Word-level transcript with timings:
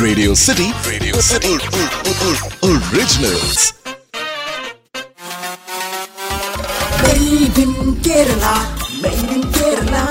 Radio 0.00 0.34
City. 0.34 0.72
Radio 0.88 1.14
City. 1.20 1.54
Originals. 2.64 3.74
Made 7.02 7.58
in 7.58 7.72
Kerala. 8.02 8.54
Made 9.00 9.44
Kerala. 9.52 10.02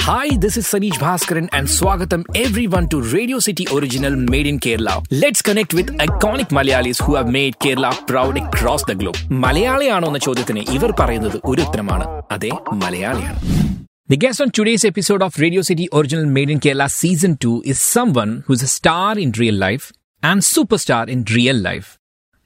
Hi, 0.00 0.36
this 0.36 0.56
is 0.56 0.66
Sanish 0.66 0.94
Bhaskaran 0.94 1.48
and 1.52 1.66
Swagatam 1.66 2.24
everyone 2.34 2.88
to 2.88 3.02
Radio 3.02 3.40
City 3.40 3.66
Original 3.72 4.16
Made 4.16 4.46
in 4.46 4.58
Kerala. 4.58 5.04
Let's 5.10 5.42
connect 5.42 5.74
with 5.74 5.88
iconic 5.98 6.48
Malayalis 6.48 7.02
who 7.02 7.14
have 7.16 7.28
made 7.28 7.58
Kerala 7.58 8.06
proud 8.06 8.38
across 8.38 8.84
the 8.84 8.94
globe. 8.94 9.16
Malayali 9.16 9.44
മലയാളിയാണോ 9.44 10.06
എന്ന 10.06 10.18
ചോദ്യത്തിന് 10.18 10.64
ഇവർ 10.76 10.92
പറയുന്നത് 11.02 11.38
ഒരു 11.44 11.62
ഉത്തരമാണ് 11.68 12.06
Malayali 12.32 12.76
മലയാളിയാണ് 12.84 13.38
The 14.09 14.17
guest 14.17 14.41
on 14.41 14.51
today's 14.51 14.83
episode 14.83 15.21
of 15.21 15.37
Radio 15.37 15.61
City 15.61 15.87
Original 15.93 16.25
Made 16.27 16.49
in 16.49 16.59
Kerala 16.59 16.89
Season 16.91 17.37
2 17.37 17.63
is 17.65 17.79
someone 17.79 18.43
who's 18.47 18.61
a 18.61 18.67
star 18.67 19.17
in 19.17 19.31
real 19.33 19.55
life 19.55 19.91
and 20.23 20.41
superstar 20.43 21.07
in 21.07 21.23
real 21.29 21.55
life. 21.57 21.97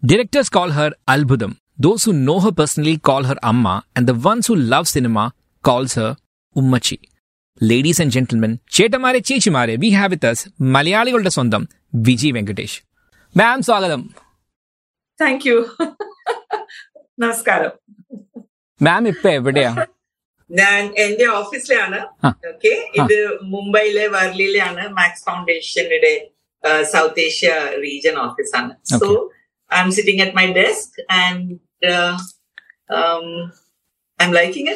Directors 0.04 0.50
call 0.50 0.72
her 0.72 0.92
Albudam. 1.08 1.58
Those 1.80 2.04
who 2.06 2.14
know 2.14 2.40
her 2.40 2.52
personally 2.52 2.98
call 3.00 3.24
her 3.24 3.36
Amma, 3.44 3.84
and 3.96 4.08
the 4.08 4.14
ones 4.14 4.48
who 4.48 4.56
love 4.56 4.88
cinema 4.90 5.26
calls 5.64 5.96
her 5.96 6.12
Ummachi. 6.56 6.98
Ladies 7.62 8.02
and 8.04 8.14
gentlemen 8.14 8.54
ചേട്ടന്മാരെ 8.76 9.20
ചേച്ചിമാരെ 9.28 9.76
we 9.82 9.90
have 9.98 10.10
with 10.14 10.28
us 10.30 10.48
മലയാളികളുടെ 10.76 11.32
സ്വന്തം 11.36 11.62
വിജി 12.08 12.30
വെങ്കടേഷ് 12.38 12.80
മാം 13.36 13.60
സ്വാഗതം 13.68 14.02
thank 15.20 15.46
you 15.50 15.56
നമസ്കാരം 17.24 17.72
മാം 18.82 19.06
ഇപ്പൊ 19.12 19.30
എവിടെയാ 19.40 19.72
ഞാൻ 20.59 20.81
എന്റെ 21.05 21.27
ഓഫീസിലാണ്. 21.41 21.99
ഓക്കെ 22.51 22.73
ഇത് 23.01 23.19
മുംബൈയിലെ 23.55 24.07
വർലിയിലാണ് 24.15 24.83
മാക്സ് 24.99 25.25
ഫൗണ്ടേഷനുടെ 25.29 26.15
സൗത്ത് 26.93 27.21
ഏഷ്യ 27.27 27.51
റീജിയൻ 27.85 28.17
ഓഫീസാണ്. 28.27 28.73
So 29.01 29.09
I'm 29.85 29.91
sitting 29.99 30.23
at 30.25 30.37
my 30.41 30.47
desk 30.61 30.99
and 31.21 31.47
I'm 34.27 34.33
liking 34.39 34.75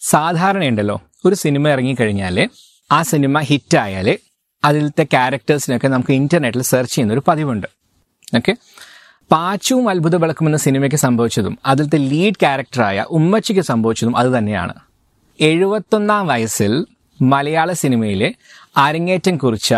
സാധാരണയുണ്ടല്ലോ 0.00 0.96
ഒരു 1.26 1.36
സിനിമ 1.44 1.64
ഇറങ്ങിക്കഴിഞ്ഞാൽ 1.74 2.36
ആ 2.90 2.98
സിനിമ 3.12 3.40
ഹിറ്റ് 3.50 3.76
ആയാൽ 3.84 4.08
അതിലത്തെ 4.62 5.04
ക്യാരക്ടേഴ്സിനൊക്കെ 5.14 5.88
നമുക്ക് 5.92 6.14
ഇന്റർനെറ്റിൽ 6.20 6.62
സെർച്ച് 6.70 6.94
ചെയ്യുന്ന 6.94 7.14
ഒരു 7.16 7.22
പതിവുണ്ട്. 7.28 7.68
ഓക്കെ 8.38 8.52
പാച്ചുവും 9.30 9.88
അത്ഭുത 9.88 10.16
വിളക്കും 10.16 10.46
എന്ന 10.46 10.56
സിനിമയ്ക്ക് 10.56 10.96
സംഭവിച്ചതും 10.96 11.58
അതിലത്തെ 11.66 11.98
ലീഡ് 11.98 12.34
ക്യാരക്ടറായ 12.34 13.06
ഉമ്മച്ചിക്ക് 13.10 13.60
സംഭവിച്ചതും 13.60 14.16
അത് 14.16 14.38
തന്നെയാണ്. 14.38 14.74
എഴുപത്തൊന്നാം 15.40 16.26
വയസ്സിൽ 16.26 16.86
മലയാള 17.22 17.72
സിനിമയിലെ 17.72 18.34
അരങ്ങേറ്റം 18.76 19.36
കുറിച്ച 19.36 19.74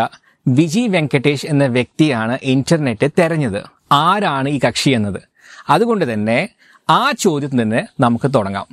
വിജി 0.47 0.87
വെങ്കടേഷ് 0.87 1.45
എന്ന 1.45 1.65
വ്യക്തിയാണ് 1.65 2.39
ഇന്റർനെറ്റ് 2.43 3.09
തെരഞ്ഞത്. 3.19 3.63
ആരാണ് 3.91 4.49
ഈ 4.49 4.59
കക്ഷി 4.67 4.89
എന്നത്? 4.89 5.21
അതുകൊണ്ട് 5.69 6.13
തന്നെ 6.13 6.49
ആ 6.89 7.11
ചോദ്യത്തിൽ 7.11 7.55
നിന്ന് 7.55 7.83
നമുക്ക് 7.99 8.31
തുടങ്ങാം. 8.35 8.67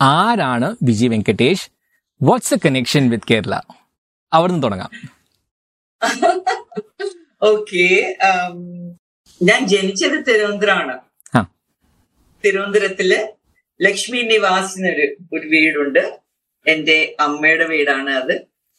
ആരാണ് 0.00 0.76
Viji 0.82 1.06
Venkatesh? 1.06 1.70
What's 2.22 2.54
a 2.54 2.56
connection 2.64 3.10
with 3.10 3.32
Kerala 3.32 3.60
അവിടുന്ന് 4.32 4.62
തുടങ്ങാം. 4.62 4.90
ഓക്കെ 7.42 8.16
ഞാൻ 9.42 9.66
ജനിച്ചത് 9.68 10.26
തിരുവനന്തപുരമാണ്. 10.26 10.94
തിരുവനന്തപുരത്തിൽ 12.44 13.28
ലക്ഷ്മി 13.82 14.18
നിവാസിനൊരു 14.18 15.16
ഒരു 15.32 15.46
വീടുണ്ട്. 15.48 16.20
എന്റെ 16.66 17.16
അമ്മയുടെ 17.20 17.64
വീടാണ് 17.64 18.10
അത് 18.10 18.34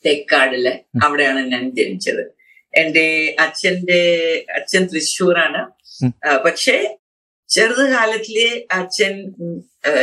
തെക്കാടിൽ. 0.06 0.68
അവിടെയാണ് 1.04 1.40
ഞാൻ 1.52 1.72
ജനിച്ചത്. 1.72 2.24
എന്റെ 2.76 3.36
അച്ഛന്റെ 3.40 4.02
അച്ഛൻ 4.56 4.86
തൃശ്ശൂരാണ്. 4.86 5.62
പക്ഷേ 6.46 6.98
ചെറുതുകാലത്തിൽ 7.50 8.66
അച്ഛൻ 8.72 9.14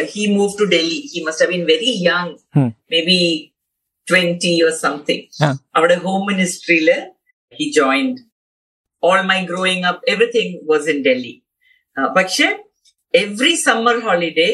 he 0.02 0.26
move 0.26 0.58
to 0.60 0.64
Delhi 0.64 1.10
he 1.14 1.20
must 1.22 1.44
have 1.44 1.52
been 1.52 1.64
very 1.64 1.92
young. 2.08 2.34
Maybe 3.00 3.50
twenty 4.10 4.64
or 4.64 4.72
something 4.72 5.56
അവിടെ 5.76 5.94
home 5.94 6.26
മിനിസ്ട്രിയിൽ 6.26 6.90
he 7.54 7.70
joined 7.70 8.25
all 9.03 9.21
my 9.23 9.39
growing 9.45 9.83
up, 9.83 9.99
everything 10.07 10.49
was 10.63 10.83
in 10.87 10.99
Delhi. 11.03 11.35
Uh, 11.97 12.09
പക്ഷെ 12.17 12.47
every 13.13 13.55
summer 13.63 13.95
holiday 13.99 14.49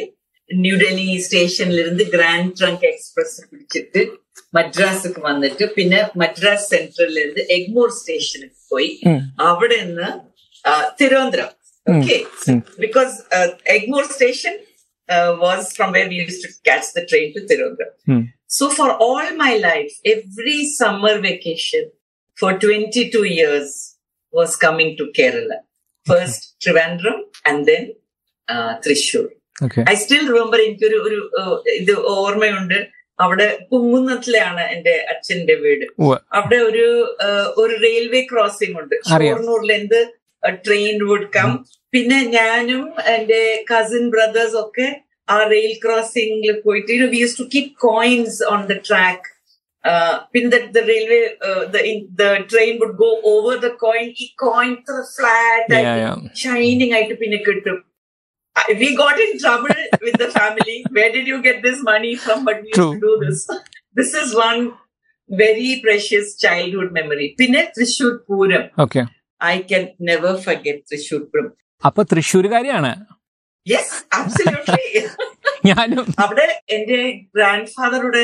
New Delhi 0.50 1.18
സ്റ്റേഷനിലിരുന്ന് 1.25 2.06
grand 2.13 2.53
trunk 2.59 2.85
express 2.90 3.41
പിടിച്ചിട്ട് 3.50 4.02
മദ്രാസിക്ക് 4.53 5.22
വന്നിട്ട് 5.22 5.66
പിന്നെ 5.75 6.00
മദ്രാസ് 6.16 6.68
സെൻട്രലിലിരുന്ന് 6.69 7.44
എഗ്മോർ 7.56 7.90
സ്റ്റേഷനിൽ 7.97 8.52
പോയി 8.72 8.90
ഉം. 9.09 9.19
അവിടെ 9.47 9.78
നിന്ന് 9.84 10.09
Thiruvananthapuram 11.00 11.52
okay 11.88 12.16
hmm. 12.52 12.59
Because 12.80 13.13
Egmore 13.75 14.06
station 14.13 14.56
was 15.44 15.68
from 15.78 15.91
where 15.97 16.08
we 16.08 16.18
use 16.22 16.41
to 16.46 16.52
catch 16.68 16.90
the 16.97 17.03
train 17.12 17.30
to 17.38 17.44
Thiruvananthapuram 17.52 17.94
hmm. 18.16 18.24
So 18.50 18.66
for 18.72 18.90
all 19.06 19.25
my 19.38 19.53
life, 19.62 19.94
every 20.12 20.59
summer 20.72 21.13
vacation 21.22 21.85
for 22.38 22.50
22 22.56 23.24
years 23.31 23.69
was 24.38 24.56
coming 24.65 24.91
to 24.98 25.04
Kerala. 25.19 25.59
First 26.06 26.41
Trivandrum 26.62 27.19
and 27.48 27.66
then 27.69 27.84
uh, 28.48 28.70
Thrissur. 28.84 29.26
I 29.93 29.94
still 30.04 30.25
remember 30.32 30.59
എനിക്കൊരു 30.66 30.98
ഒരു 31.09 31.19
ഇത് 31.81 31.93
ഓർമ്മയുണ്ട്. 32.16 32.78
അവിടെ 33.21 33.47
കുങ്ങുന്നത്തിലാണ് 33.71 34.62
എന്റെ 34.75 34.94
അച്ഛന്റെ 35.12 35.54
വീട്. 35.65 35.84
അവിടെ 36.38 36.59
ഒരു 36.69 36.87
ഒരു 37.62 37.75
റെയിൽവേ 37.87 38.22
ക്രോസിംഗ് 38.32 38.76
ഉണ്ട്. 38.81 38.97
അറിയാം. 39.15 39.38
എന്ത് 39.78 40.00
ട്രെയിൻ 40.66 40.97
വുഡ് 41.09 41.28
കം 41.37 41.50
പിന്നെ 41.94 42.19
ഞാനും 42.38 42.82
എന്റെ 43.15 43.41
കസിൻ 43.71 44.04
ബ്രദേഴ്സ് 44.15 44.56
ഒക്കെ 44.65 44.88
ആ 45.31 45.37
റെയിൽ 45.53 45.72
ക്രോസിംഗിൽ 45.84 46.60
പോയിട്ട് 46.65 46.92
you 46.92 47.06
use 47.22 47.38
to 47.41 47.44
keep 47.54 47.72
coins 47.88 48.38
on 48.53 48.60
the 48.72 48.76
track 48.88 49.26
പിന്നെ 50.32 50.59
the 50.75 50.82
railway 50.88 51.19
the 52.15 52.22
train 52.50 52.75
would 52.82 52.97
go 52.98 53.09
over 53.32 53.54
the 53.65 53.70
coin 53.81 54.06
ഈ 54.19 54.28
കോയിൻ 54.44 54.75
ഫ്ലാറ്റ് 55.15 55.72
Yeah, 55.75 55.87
ആയിട്ട് 55.87 56.03
yeah. 56.03 56.37
ഷൈനിങ് 56.43 56.93
ആയിട്ട് 56.97 57.15
പിന്നെ 57.22 57.38
കിട്ടും. 57.47 57.78
We 58.81 58.88
got 58.97 59.21
in 59.22 59.32
trouble 59.42 59.72
with 60.03 60.21
the 60.22 60.28
family 60.37 60.76
where 60.92 61.09
did 61.15 61.31
you 61.32 61.38
get 61.47 61.62
this 61.66 61.82
money 61.88 62.12
from 62.25 62.41
but 62.48 62.60
you 62.62 62.75
True. 62.78 62.92
Do 63.04 63.12
this 63.22 63.44
this 63.97 64.15
is 64.22 64.32
one 64.38 64.56
very 65.31 65.72
precious 65.84 66.31
childhood 66.38 66.92
memory 66.92 67.26
പിന്നെ 67.38 67.62
Thrissur 67.76 68.12
Pooram. 68.28 68.65
Okay. 68.84 69.04
I 69.41 69.56
can 69.71 69.84
never 70.09 70.34
forget 70.44 70.78
Thrissur 70.91 71.22
Pooram. 71.31 71.50
അപ്പൊ 71.82 72.03
തൃശ്ശൂരുകാരിയാണ്? 72.10 72.92
Yes 73.66 73.97
absolutely 74.19 74.84
ഞാനും. 75.69 76.06
അവിടെ 76.22 76.47
എന്റെ 76.76 76.98
grand 77.34 77.71
ഫാദറുടെ 77.75 78.22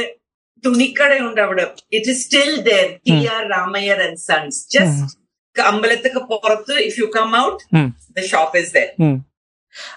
തുണിക്കടയുണ്ട് 0.64 1.40
അവിടെ. 1.40 1.74
It 1.92 2.10
is 2.10 2.24
still 2.24 2.62
there 2.62 2.98
T 3.06 3.34
R 3.34 3.50
Ramaiyer 3.50 4.02
and 4.02 4.18
sons 4.26 4.70
just 4.70 5.16
അമ്പലത്തൊക്കെ 5.56 6.34
പുറത്ത് 6.34 6.80
if 6.80 7.00
you 7.00 7.10
come 7.16 7.40
out. 7.40 7.76
The 8.16 8.26
shop 8.26 8.58
is 8.58 8.74
there. 8.74 9.16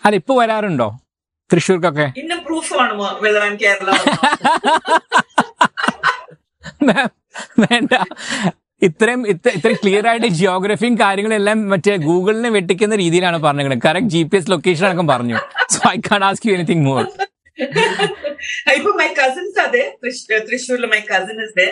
അല്ല 0.05 0.16
ഇപ്പൊ 0.16 0.35
വരാറുണ്ടോ? 0.35 1.00
തൃശ്ശൂർക്കൊക്കെ? 1.50 2.13
ഇന്ന് 2.17 2.45
പ്രൂഫ് 2.45 2.73
കാണുമോ 2.73 3.19
വെദർ 3.21 3.41
ആൻഡ് 3.41 3.59
കേരള 3.59 3.91
വേണ്ട. 7.61 7.94
ഇത്രയും 8.81 9.27
ഇത്ര- 9.27 9.57
ഇത്രയും 9.57 9.77
ക്ലിയർ 9.81 10.07
ആയിട്ട് 10.07 10.27
ജിയോഗ്രഫിയും 10.38 11.00
കാര്യങ്ങളെല്ലാം 11.00 11.69
മറ്റേ 11.69 11.95
ഗൂഗിളിനെ 12.05 12.50
വെട്ടിക്കുന്ന 12.50 12.95
രീതിയിലാണ് 12.95 13.44
പറഞ്ഞത് 13.44 13.79
correct 13.85 14.09
G 14.09 14.23
P 14.23 14.38
S 14.38 14.51
location 14.51 14.88
അടക്കം 14.88 15.07
പറഞ്ഞു. 15.07 15.35
So 15.71 15.89
I 15.89 15.95
can 16.07 16.25
ask 16.25 16.47
you 16.47 16.53
anything 16.53 16.85
more 16.85 17.05
ഇപ്പൊ 18.75 18.91
മൈ 19.00 19.07
കസിൻസ് 19.17 19.59
അതെ. 19.63 19.84
തൃശ്- 20.01 20.39
തൃശ്ശൂരിലെ 20.47 20.88
മൈ 20.88 21.00
കസിൻ 21.09 21.38
ഇസ് 21.44 21.56
ദേ 21.57 21.67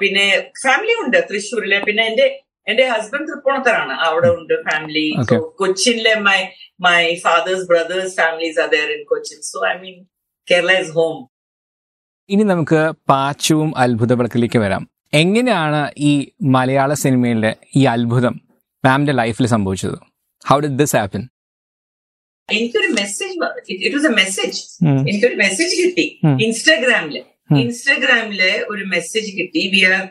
പിന്നെ 0.00 0.24
ഫാമിലി 0.62 0.94
ഉണ്ട് 1.04 1.18
തൃശ്ശൂരിലെ. 1.30 1.78
പിന്നെ 1.86 2.04
എന്റെ 2.06 2.26
എന്റെ 2.66 2.84
ഹസ്ബൻഡ് 2.86 3.28
തൃപ്പൂണിത്തറാണ് 3.28 3.94
അവിടെ 4.06 4.28
ഉണ്ട് 4.28 4.54
ഫാമിലി 4.64 5.04
കൊച്ചിയിലെ 5.12 5.42
കൊച്ചിനിലെ 5.58 6.14
my 6.20 6.38
my 6.80 7.02
father's 7.16 7.66
brothers 7.66 8.14
families 8.16 8.58
are 8.60 8.68
there 8.68 8.88
in 8.96 9.02
Cochin 9.04 9.38
so 9.50 9.60
I 9.68 9.74
mean 9.80 9.96
Kerala 10.48 10.72
is 10.80 10.92
home 10.92 11.16
ഇനി 12.30 12.44
നമുക്ക് 12.44 12.80
പാച്ചുവും 13.08 13.70
അത്ഭുത 13.76 14.12
വിളക്കിലേക്ക് 14.12 14.58
വരാം. 14.58 14.82
എങ്ങനെയാണ് 15.12 15.80
ഈ 16.00 16.12
മലയാള 16.50 16.92
സിനിമയിലെ 16.94 17.52
ഈ 17.76 17.84
അത്ഭുതം 17.86 18.34
മാമിന്റെ 18.84 19.12
ലൈഫിൽ 19.12 19.46
സംഭവിച്ചത്? 19.46 19.96
ഹൗ 20.44 20.56
ഡിഡ് 20.60 20.78
ദിസ് 20.78 20.96
ഹാപ്പൻ 20.96 21.22
എനിക്കൊരു 22.48 22.88
message 22.92 23.34
it 23.76 23.94
was 23.96 24.06
a 24.06 24.14
message 24.22 24.58
എനിക്കൊരു 25.08 25.36
മെസ്സേജ് 25.36 25.74
കിട്ടി. 25.82 26.06
ഇൻസ്റ്റാഗ്രാമിൽ. 26.46 27.16
ഇൻസ്റ്റാഗ്രാമിൽ 27.62 28.40
ഒരു 28.68 28.84
മെസ്സേജ് 28.84 29.30
കിട്ടി. 29.38 29.62
We 29.74 29.80
are 29.88 30.02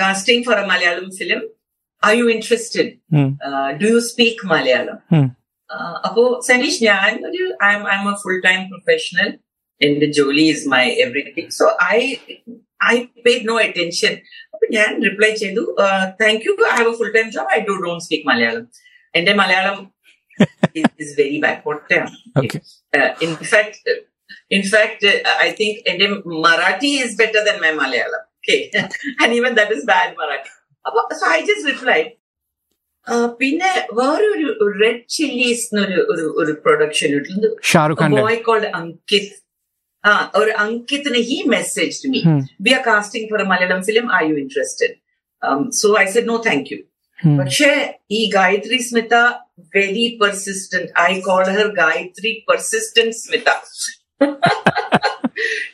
casting 0.00 0.44
for 0.46 0.58
a 0.58 0.66
Malayalam 0.66 1.08
film 1.18 1.40
are 2.02 2.12
you 2.14 2.26
interested 2.30 2.90
do 3.82 3.88
you 3.88 4.00
speak 4.10 4.46
Malayalam 4.46 4.98
അപ്പോ 6.06 6.22
സനീഷ് 6.46 6.80
ഞാൻ 6.84 7.12
ഒരു 7.30 7.44
I'm 7.74 8.06
a 8.10 8.14
full 8.22 8.38
time 8.40 8.60
professional 8.70 9.30
എന്റെ 9.80 10.06
ജോലി 10.06 10.44
is 10.48 10.68
my 10.68 10.84
everything 11.04 11.50
so 11.50 11.66
I 11.96 12.00
I 12.84 12.96
paid 13.26 13.44
no 13.48 13.56
attention 13.58 14.14
അപ്പൊ 14.44 14.54
അപ്പൊ 14.56 14.74
ഞാൻ 14.74 14.90
റിപ്ലൈ 15.02 15.30
ചെയ്തു 15.34 15.62
thank 16.20 16.44
you 16.46 16.52
I 16.66 16.74
have 16.76 16.90
a 16.90 16.96
full 16.96 17.10
time 17.12 17.26
job 17.30 17.50
I 17.52 17.58
do 17.60 17.74
don't 17.82 18.04
speak 18.04 18.26
Malayalam 18.28 18.64
എന്റെ 19.14 19.32
മലയാളം 19.34 19.78
ഇസ് 21.02 21.12
വെരി 21.18 21.38
ബാഡ് 21.44 21.62
പൊട്ടയാണ് 21.66 22.10
Okay. 22.40 22.60
In fact 23.26 23.92
in fact 24.56 25.10
I 25.40 25.48
think 25.58 25.78
എന്റെ 25.90 26.06
Marathi 26.44 26.90
is 27.04 27.16
better 27.20 27.40
than 27.48 27.56
my 27.62 27.72
Malayalam 27.78 28.22
okay 28.38 28.56
and 29.20 29.32
even 29.36 29.52
that 29.58 29.76
is 29.78 29.86
bad 29.90 30.14
Marathi 30.20 30.50
അപ്പൊ 30.84 31.00
so 31.20 31.26
I 31.32 31.40
just 31.44 31.66
reply 31.72 32.00
പിന്നെ 33.40 33.70
വേറൊരു 33.96 34.50
red 34.78 35.02
chillies 35.14 35.64
എന്നൊരു 35.70 35.98
ഒരു 36.12 36.26
ഒരു 36.40 36.52
production 36.64 37.10
ഇട്ടുണ്ട് 37.18 37.48
ഷാറുഖ് 37.70 38.08
ബോയ് 38.16 38.38
കോൾഡ് 38.46 38.68
അങ്കിത് 38.78 39.30
ആ 40.04 40.12
ഒരു 40.40 40.52
അങ്കിത്തിന് 40.62 41.20
he 41.28 41.38
message 41.52 42.08
me 42.12 42.20
Hmm. 42.24 42.40
We 42.64 42.72
are 42.72 42.82
casting 42.88 43.26
for 43.30 43.40
a 43.40 43.48
Malayalam 43.52 43.82
film 43.86 44.06
are 44.16 44.24
you 44.24 44.36
interested 44.42 44.94
so 45.80 45.88
I 46.00 46.06
said 46.12 46.28
no 46.28 46.36
thank 46.46 46.68
you. 46.72 46.78
പക്ഷേ 47.40 47.70
ഈ 48.18 48.20
Gayatri 48.36 48.78
Smita 48.88 49.14
very 49.76 50.06
persistent. 50.20 50.90
I 51.10 51.12
call 51.28 51.44
her 51.56 51.68
Gayatri 51.82 52.32
persistent 52.48 53.16
Smita. 53.22 53.48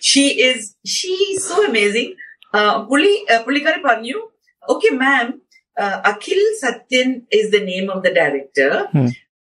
She 0.08 0.24
is 0.48 0.66
she 0.96 1.14
so 1.46 1.56
amazing. 1.70 2.12
പുള്ളി 2.90 3.14
പുള്ളിക്കാരി 3.46 3.80
പറഞ്ഞു 3.88 4.18
okay 4.62 4.90
ma'am 5.02 5.26
Akhil 6.10 6.40
Sathyan 6.62 7.08
is 7.38 7.50
the 7.56 7.60
name 7.70 7.86
of 7.94 8.02
the 8.06 8.10
director. 8.20 8.72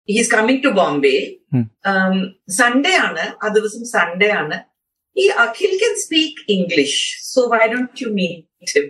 He's 0.08 0.30
coming 0.34 0.62
to 0.66 0.72
Bombay. 0.80 1.16
Sunday 2.60 2.94
ആണ് 3.06 3.24
ആ 3.44 3.48
ദിവസം 3.56 3.82
Sunday 3.94 4.30
ആണ്. 4.42 4.58
ഈ 5.16 5.26
Akhil 5.46 5.72
can 5.82 5.94
speak 6.04 6.44
English 6.56 7.02
so 7.32 7.42
why 7.54 7.62
don't 7.74 8.02
you 8.04 8.08
meet 8.20 8.72
him 8.76 8.86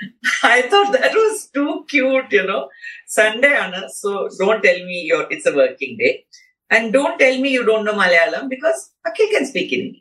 I 0.42 0.62
thought 0.62 0.92
that 0.92 1.12
was 1.12 1.48
too 1.52 1.84
cute, 1.88 2.32
you 2.32 2.46
know. 2.46 2.68
Sunday, 3.06 3.54
Anna, 3.54 3.88
so 3.88 4.28
don't 4.38 4.62
tell 4.62 4.78
me 4.84 5.02
you 5.08 5.26
it's 5.30 5.46
a 5.46 5.54
working 5.54 5.96
day. 5.98 6.24
And 6.70 6.92
don't 6.92 7.18
tell 7.18 7.38
me 7.40 7.50
you 7.50 7.64
don't 7.64 7.84
know 7.84 7.94
Malayalam 7.94 8.48
because 8.48 8.90
Akhil 9.06 9.30
can 9.30 9.46
speak 9.46 9.72
it. 9.72 9.96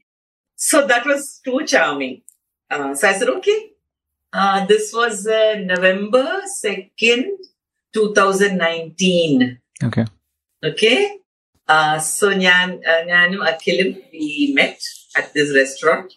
So 0.55 0.85
that 0.87 1.05
was 1.05 1.41
too 1.43 1.65
charming. 1.65 2.21
Uh, 2.69 2.93
so 2.93 3.07
I 3.09 3.13
said, 3.13 3.29
okay. 3.29 3.71
Uh, 4.31 4.65
this 4.67 4.93
was 4.93 5.25
uh, 5.25 5.55
November 5.59 6.41
2nd, 6.63 7.25
2019. 7.93 9.59
Okay. 9.83 10.05
Okay. 10.63 11.17
Uh, 11.67 11.97
so 11.99 12.31
Nyan, 12.31 12.81
uh, 12.87 13.05
Nyanum 13.05 13.47
Akhilim, 13.47 14.03
we 14.11 14.51
met 14.53 14.79
at 15.17 15.33
this 15.33 15.55
restaurant. 15.55 16.13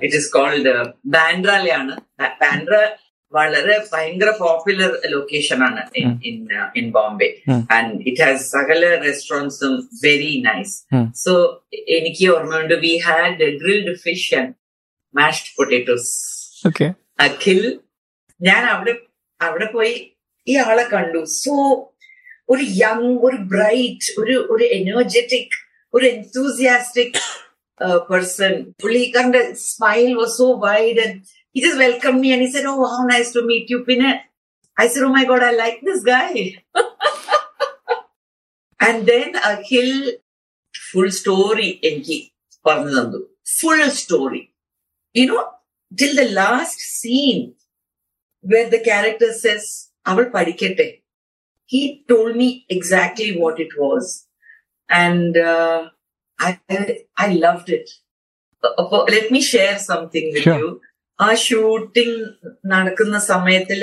It 0.00 0.14
is 0.14 0.30
called 0.30 0.66
uh, 0.66 0.92
Bandra 1.06 1.64
Liana. 1.64 2.04
Bandra 2.18 2.92
വളരെ 3.32 3.74
ഭയങ്കര 3.92 4.30
popular 4.40 4.92
location 5.12 5.60
ആണ് 5.62 5.82
Mm. 5.96 6.14
In 6.28 6.36
in 6.76 6.86
Bombay. 6.90 7.28
And 7.76 7.92
it 8.08 8.22
has 8.22 8.44
സകല 8.52 8.82
റെസ്റ്റോറൻസും 9.04 9.74
very 10.04 10.32
nice. 10.48 10.74
So 11.24 11.32
എനിക്ക് 11.98 12.26
ഓർമ്മയുണ്ട് 12.28 12.74
we 12.86 12.92
had 13.06 13.48
grilled 13.62 13.94
fish 13.96 14.30
and 14.34 14.52
mashed 15.14 15.52
potatoes 15.56 16.10
Akhil 17.18 17.62
ഞാൻ 18.40 18.62
അവിടെ 18.66 18.94
അവിടെ 19.40 19.66
പോയി 19.66 19.94
ഈ 20.46 20.54
ആളെ 20.66 20.84
കണ്ടു 20.92 21.20
സോ 21.40 21.54
ഒരു 22.48 22.64
യങ് 22.82 23.10
ഒരു 23.26 23.38
ബ്രൈറ്റ് 23.52 24.08
ഒരു 24.18 24.36
ഒരു 24.50 24.64
എനർജറ്റിക് 24.78 25.56
ഒരു 25.94 26.04
എൻതൂസിയാസ്റ്റിക് 26.06 27.18
പേഴ്സൺ 28.10 28.52
പുള്ളിക്കാരന്റെ 28.82 29.42
smile 29.66 30.10
was 30.14 30.36
so 30.38 30.48
wide 30.66 31.00
and 31.00 31.18
he 31.52 31.60
just 31.60 31.78
welcomed 31.78 32.20
me 32.20 32.32
and 32.32 32.42
he 32.42 32.50
said, 32.50 32.64
Oh, 32.66 32.84
how 32.84 33.04
nice 33.04 33.32
to 33.32 33.44
meet 33.44 33.70
you, 33.70 33.84
Pinet. 33.84 34.22
I 34.78 34.88
said, 34.88 35.02
Oh 35.02 35.08
my 35.08 35.24
God, 35.24 35.42
I 35.42 35.52
like 35.52 35.80
this 35.82 36.02
guy. 36.02 36.62
and 38.80 39.06
then 39.06 39.34
Akhil, 39.34 40.12
full 40.74 41.10
story, 41.10 41.80
Enki, 41.82 42.32
Parnandu, 42.64 43.22
full 43.44 43.90
story. 43.90 44.52
You 45.12 45.26
know, 45.26 45.48
till 45.96 46.14
the 46.14 46.32
last 46.32 46.78
scene 46.78 47.54
where 48.42 48.70
the 48.70 48.80
character 48.80 49.32
says, 49.32 49.88
Aval 50.06 50.30
padikete. 50.30 51.02
He 51.66 52.04
told 52.08 52.36
me 52.36 52.64
exactly 52.68 53.38
what 53.38 53.60
it 53.60 53.68
was. 53.78 54.26
And 54.88 55.36
uh, 55.36 55.90
I, 56.38 56.58
I 57.16 57.34
loved 57.34 57.70
it. 57.70 57.88
Uh, 58.62 58.82
uh, 58.82 59.04
let 59.04 59.30
me 59.30 59.40
share 59.40 59.78
something 59.78 60.32
with 60.32 60.42
sure. 60.42 60.58
you 60.58 60.80
ആ 61.20 61.28
shooting 61.44 62.16
നടക്കുന്ന 62.72 63.16
സമയത്തിൽ 63.32 63.82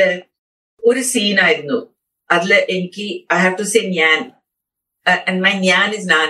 ഒരു 0.83 1.01
സീനായിരുന്നു 1.11 1.77
അതിൽ 2.29 2.51
എനിക്ക് 2.75 3.05
I 3.35 3.37
have 3.43 3.55
to 3.59 3.65
say 3.73 3.81
ഞാൻ 3.99 4.19
and 5.27 5.41
my 5.45 5.53
ഞാൻ 5.65 5.89
is 5.97 6.09
നാൻ 6.15 6.29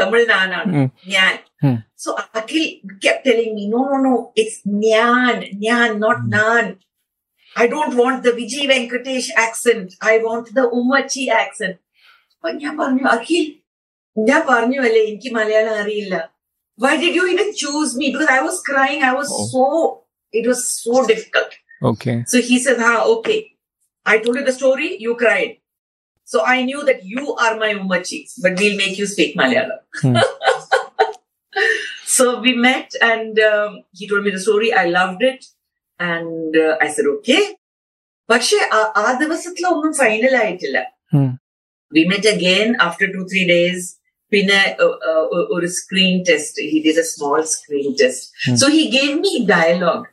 തമിഴ് 0.00 0.26
നാനാണ് 0.34 0.72
Mm. 0.78 0.88
ഞാൻ 1.14 1.34
Mm. 1.62 1.76
So 2.02 2.08
Akhil 2.40 2.64
kept 3.04 3.22
telling 3.26 3.52
me 3.54 3.64
no 3.70 3.80
no 3.84 3.96
no 4.02 4.12
it's 4.40 4.58
nyan 4.82 5.36
nyan 5.64 5.90
not 6.04 6.18
nan 6.34 6.66
I 7.56 7.66
don't 7.66 7.94
want 8.00 8.18
the 8.22 8.32
Vijay 8.32 8.64
Venkatesh 8.70 9.28
accent. 9.36 9.86
I 10.02 10.18
want 10.18 10.46
the 10.58 10.64
Umachi 10.78 11.24
accent. 11.40 11.76
അപ്പൊ 12.32 12.50
ഞാൻ 12.62 12.74
പറഞ്ഞു 12.80 13.04
അഖിൽ 13.14 13.44
ഞാൻ 14.16 14.42
പറഞ്ഞു 14.50 14.78
അല്ലേ 14.88 15.00
എനിക്ക് 15.06 15.30
മലയാളം 15.38 15.74
അറിയില്ല 15.82 16.14
why 16.78 16.92
did 16.96 17.14
you 17.18 17.24
even 17.28 17.48
choose 17.62 17.90
me 18.00 18.06
because 18.12 18.30
i 18.30 18.40
was 18.40 18.58
crying 18.68 19.00
i 19.02 19.12
was 19.12 19.30
Oh. 19.62 19.80
so 20.27 20.27
it 20.33 20.45
was 20.45 20.61
so 20.77 20.95
difficult 21.05 21.51
okay 21.81 22.13
so 22.31 22.39
he 22.41 22.57
said 22.59 22.79
ah 22.83 22.99
okay 23.07 23.39
i 24.05 24.17
told 24.17 24.35
you 24.35 24.45
the 24.45 24.53
story 24.53 24.89
you 24.99 25.13
cried 25.15 25.51
so 26.27 26.39
i 26.47 26.63
knew 26.63 26.81
that 26.83 26.99
you 27.05 27.23
are 27.45 27.53
my 27.57 27.71
umachi 27.75 28.19
but 28.43 28.53
we'll 28.59 28.77
make 28.77 28.95
you 28.97 29.07
speak 29.07 29.31
malayalam 29.41 29.79
Hmm. 30.03 30.15
so 32.07 32.39
we 32.39 32.53
met 32.59 32.95
and 33.03 33.39
um, 33.41 33.71
he 33.91 34.07
told 34.07 34.23
me 34.23 34.31
the 34.31 34.39
story 34.39 34.69
i 34.73 34.85
loved 34.89 35.21
it 35.23 35.41
and 35.99 36.55
uh, 36.57 36.73
i 36.81 36.89
said 36.89 37.09
okay 37.15 37.41
പക്ഷെ 38.29 38.57
ആ- 38.77 38.89
ആ 38.99 39.07
ദിവസത്തിലൊന്നും 39.21 39.93
final 39.99 40.33
ആയിട്ടില്ല 40.41 40.77
Hmm. 41.13 41.31
We 41.91 42.03
met 42.11 42.29
again 42.31 42.69
after 42.85 43.07
two 43.15 43.21
three 43.31 43.41
days 43.51 43.87
പിന്നെ 44.31 44.59
uh, 44.83 44.93
uh, 45.09 45.23
ഒരു 45.55 45.67
screen 45.79 46.13
test 46.29 46.63
he 46.71 46.77
did 46.85 47.01
a 47.03 47.07
small 47.11 47.39
screen 47.55 47.89
test 48.01 48.25
Hmm. 48.45 48.57
So 48.61 48.67
he 48.77 48.83
gave 48.95 49.13
me 49.25 49.33
dialogue 49.51 50.07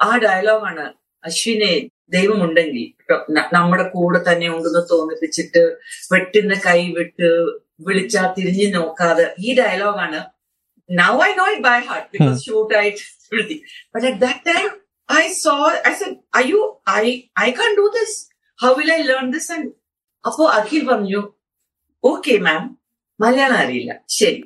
ആ 0.00 0.10
ഡയലോഗാണ് 0.24 0.84
അശ്വിനെ 1.24 1.72
ദൈവമുണ്ടെങ്കിൽ. 2.10 2.84
നമ്മുടെ 3.52 3.84
കൂടെ 3.94 4.20
തന്നെ 4.28 4.48
ഉണ്ടെന്ന് 4.48 4.82
തോന്നിപ്പിച്ചിട്ട് 4.90 5.62
വെട്ടുന്ന 6.12 6.54
കൈ 6.66 6.80
വിട്ട് 6.98 7.28
വിളിച്ചാ 7.80 8.22
തിരിഞ്ഞു 8.36 8.68
നോക്കാതെ 8.78 9.26
ഈ 9.38 9.56
ഡയലോഗാണ്. 9.58 10.20
Now 10.90 11.12
I 11.28 11.30
know 11.34 11.46
it 11.52 11.62
by 11.62 11.78
heart 11.80 12.08
because 12.12 12.38
shoot 12.46 12.74
ആയിട്ട് 12.74 13.02
എഴുതി 13.34 13.56
but 13.94 14.06
at 14.06 14.20
that 14.20 14.42
time 14.46 14.68
I 15.08 15.24
so 15.44 15.54
I 15.90 15.92
said 15.94 16.16
you 16.50 16.60
I 16.90 17.04
I 17.40 17.48
can 17.50 17.70
do 17.76 17.86
this 17.98 18.16
how 18.58 18.72
will 18.74 18.92
I 18.92 19.00
learn 19.02 19.30
this 19.30 19.52
and 19.52 19.68
അപ്പോ 20.24 20.44
അഖിൽ 20.50 20.82
പറഞ്ഞു 20.88 21.22
ഓക്കെ 22.04 22.34
മാം 22.38 22.62
മലയാളം 23.20 23.56
അറിയില്ല. 23.56 23.92
ശരി. 24.08 24.40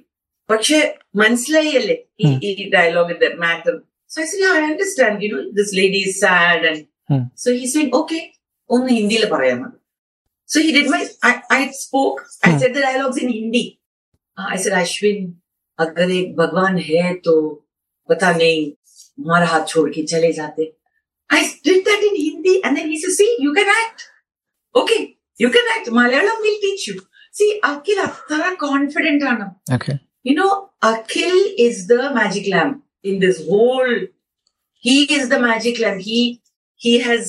പക്ഷെ 0.50 0.78
മനസ്സിലായല്ലേ 1.14 1.96
ഈ 2.20 2.26
Hmm. 2.26 2.38
ഈ 2.42 2.70
ഡയലോഗിന്റെ 2.70 3.28
matter 3.42 3.74
So 4.13 4.17
I 4.23 4.27
I 4.59 4.63
understand 4.69 5.17
you 5.25 5.29
know 5.35 5.41
this 5.59 5.73
lady 5.81 6.01
is 6.07 6.15
sad 6.25 6.65
and 6.71 6.83
Hmm. 7.09 7.21
So 7.43 7.49
he 7.59 7.67
said 7.73 7.91
okay 7.99 8.17
ഒന്ന് 8.69 8.89
ഹിന്ദിയിൽ 8.97 9.23
പറയാൻ 9.31 9.55
മതി 9.61 9.77
so 10.49 10.57
he 10.65 10.71
did 10.75 10.91
my 10.93 10.99
I 11.57 11.61
spoke 11.83 12.19
I 12.47 12.49
Hmm. 12.49 12.59
Said 12.63 12.73
the 12.75 12.81
dialogues 12.87 13.21
in 13.25 13.29
Hindi 13.37 13.63
I 14.37 14.57
said 14.65 14.77
Ashwin 14.81 15.19
अगर 15.79 16.07
एक 16.11 16.29
भगवान 16.35 16.77
है 16.87 17.03
तो 17.25 17.33
पता 18.09 18.29
नहीं 18.33 18.61
हमारा 19.17 19.45
हाथ 19.45 19.63
छोड़ 19.71 19.89
के 19.89 20.01
चले 20.11 20.31
जाते 20.39 20.63
I 21.29 21.41
did 21.65 21.79
that 21.85 22.01
in 22.03 22.15
Hindi 22.17 22.53
and 22.63 22.77
then 22.77 22.87
he 22.89 22.97
said, 22.97 23.11
see, 23.11 23.29
you 23.39 23.51
can 23.53 23.69
act. 23.73 23.99
Okay, 24.75 24.99
you 25.39 25.49
can 25.49 25.67
act. 25.69 25.87
Malayalam 25.89 26.39
will 26.39 26.59
teach 26.59 26.87
you. 26.89 26.95
See, 27.35 27.49
Akhil 27.63 27.99
Attara 28.05 28.49
confident 28.63 29.23
ആണ്. 29.31 29.45
Okay 29.77 29.93
You 30.25 30.35
know, 30.35 30.51
Akhil 30.83 31.35
is 31.59 31.77
the 31.87 32.01
magic 32.13 32.47
lamp 32.47 32.73
In 33.04 33.20
this 33.20 33.46
whole. 33.46 33.94
He 34.84 34.96
is 35.14 35.28
the 35.28 35.40
magic 35.40 35.78
lamp. 35.78 36.02
He 36.02 36.20
he 36.80 36.94
has 37.00 37.24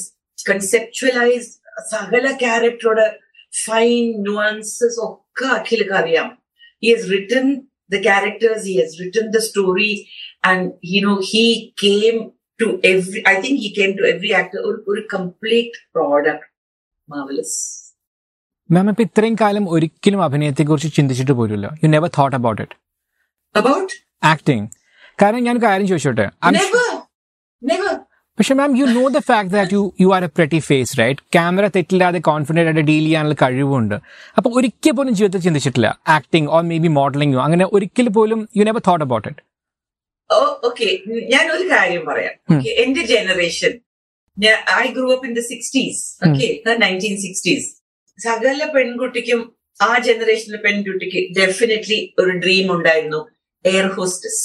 conceptualized 0.46 1.53
സകല 1.91 2.25
ക്യാരക്ടറുടെ 2.41 3.08
fine 3.53 4.03
nuances 4.27 4.96
ഒക്കെ 5.05 5.48
അഖിൽക്ക് 5.58 5.96
അറിയാം 6.01 6.27
he 6.84 6.89
has 6.94 7.03
written 7.12 7.46
the 7.89 8.00
characters 8.08 8.60
he 8.70 8.75
has 8.82 8.91
written 9.00 9.25
the 9.36 9.41
story 9.50 9.91
and 10.44 10.62
you 10.94 11.01
know 11.05 11.17
he 11.32 11.46
came 11.84 12.20
to 12.60 12.67
every 12.91 13.22
i 13.32 13.36
think 13.44 13.55
he 13.63 13.70
came 13.79 13.94
to 14.00 14.05
every 14.13 14.32
actor 14.41 14.62
ഒരു 14.89 15.01
a 15.03 15.08
complete 15.17 15.75
product 15.98 16.46
marvelous 17.10 17.53
മാം 18.70 18.88
ഇപ്പൊ 18.91 19.03
ഇത്രയും 19.08 19.36
കാലം 19.41 19.65
ഒരിക്കലും 19.75 20.22
അഭിനയത്തെ 20.27 20.63
കുറിച്ച് 20.70 20.89
ചിന്തിച്ചിട്ട് 20.96 21.34
പോലുമില്ല 21.39 21.67
you 21.82 21.88
never 21.96 22.10
thought 22.17 22.36
about 22.39 22.62
it 22.63 22.77
about 23.55 23.91
acting 24.24 24.65
കാരണം 25.22 25.41
ഞാൻ 25.48 25.57
കാര്യം 25.65 25.88
ചോദിച്ചോട്ടെ? 25.91 26.25
പക്ഷെ 28.38 28.53
ma'am 28.60 28.72
you 28.79 28.86
know 28.95 29.03
the 29.15 29.19
fact 29.27 29.51
that 29.55 29.74
you 29.75 29.81
you 30.03 30.07
are 30.15 30.24
a 30.27 30.29
pretty 30.38 30.60
face 30.69 30.93
right 31.00 31.22
camera 31.36 31.65
തെറ്റില്ലാതെ 31.75 32.19
confident 32.29 32.69
ആയിട്ട് 32.69 32.84
ഡീൽ 32.89 33.05
ചെയ്യാനുള്ള 33.05 33.36
കഴിവുണ്ട്. 33.43 33.95
അപ്പൊ 34.38 34.50
ഒരിക്കൽ 34.60 34.93
പോലും 34.98 35.13
ജീവിതത്തിൽ 35.19 35.43
ചിന്തിച്ചിട്ടില്ല. 35.48 35.89
ആക്ടിങ് 36.15 36.50
ഓർ 36.55 36.63
മേ 36.72 36.77
ബി 36.86 36.91
മോഡലിംഗോ 37.00 37.39
അങ്ങനെ 37.48 37.65
ഒരിക്കൽ 37.77 38.10
പോലും 38.17 38.41
you 38.57 38.65
never 38.69 38.84
thought 38.89 39.05
about 39.07 39.27
it 39.31 39.41
okay 40.67 40.88
ഞാൻ 41.34 41.45
ഒരു 41.55 41.65
കാര്യം 41.72 42.03
പറയാം. 42.10 42.36
എന്റെ 42.84 43.01
generation 43.13 43.74
I 44.84 44.86
grew 44.98 45.07
up 45.15 45.27
in 45.29 45.34
the 45.39 45.43
sixties 45.51 46.01
okay 46.27 46.48
nineteen 46.84 47.15
sixties 47.25 47.67
സകല 48.19 48.62
പെൺകുട്ടിക്കും 48.75 49.41
ആ 49.88 49.91
ജനറേഷനിലെ 50.10 50.60
പെൺകുട്ടിക്ക് 50.65 51.22
ഡെഫിനറ്റ്ലി 51.39 52.00
ഒരു 52.19 52.34
ഡ്രീം 52.43 52.67
ഉണ്ടായിരുന്നു. 52.75 53.22
Air 53.65 53.88
hostess 53.98 54.43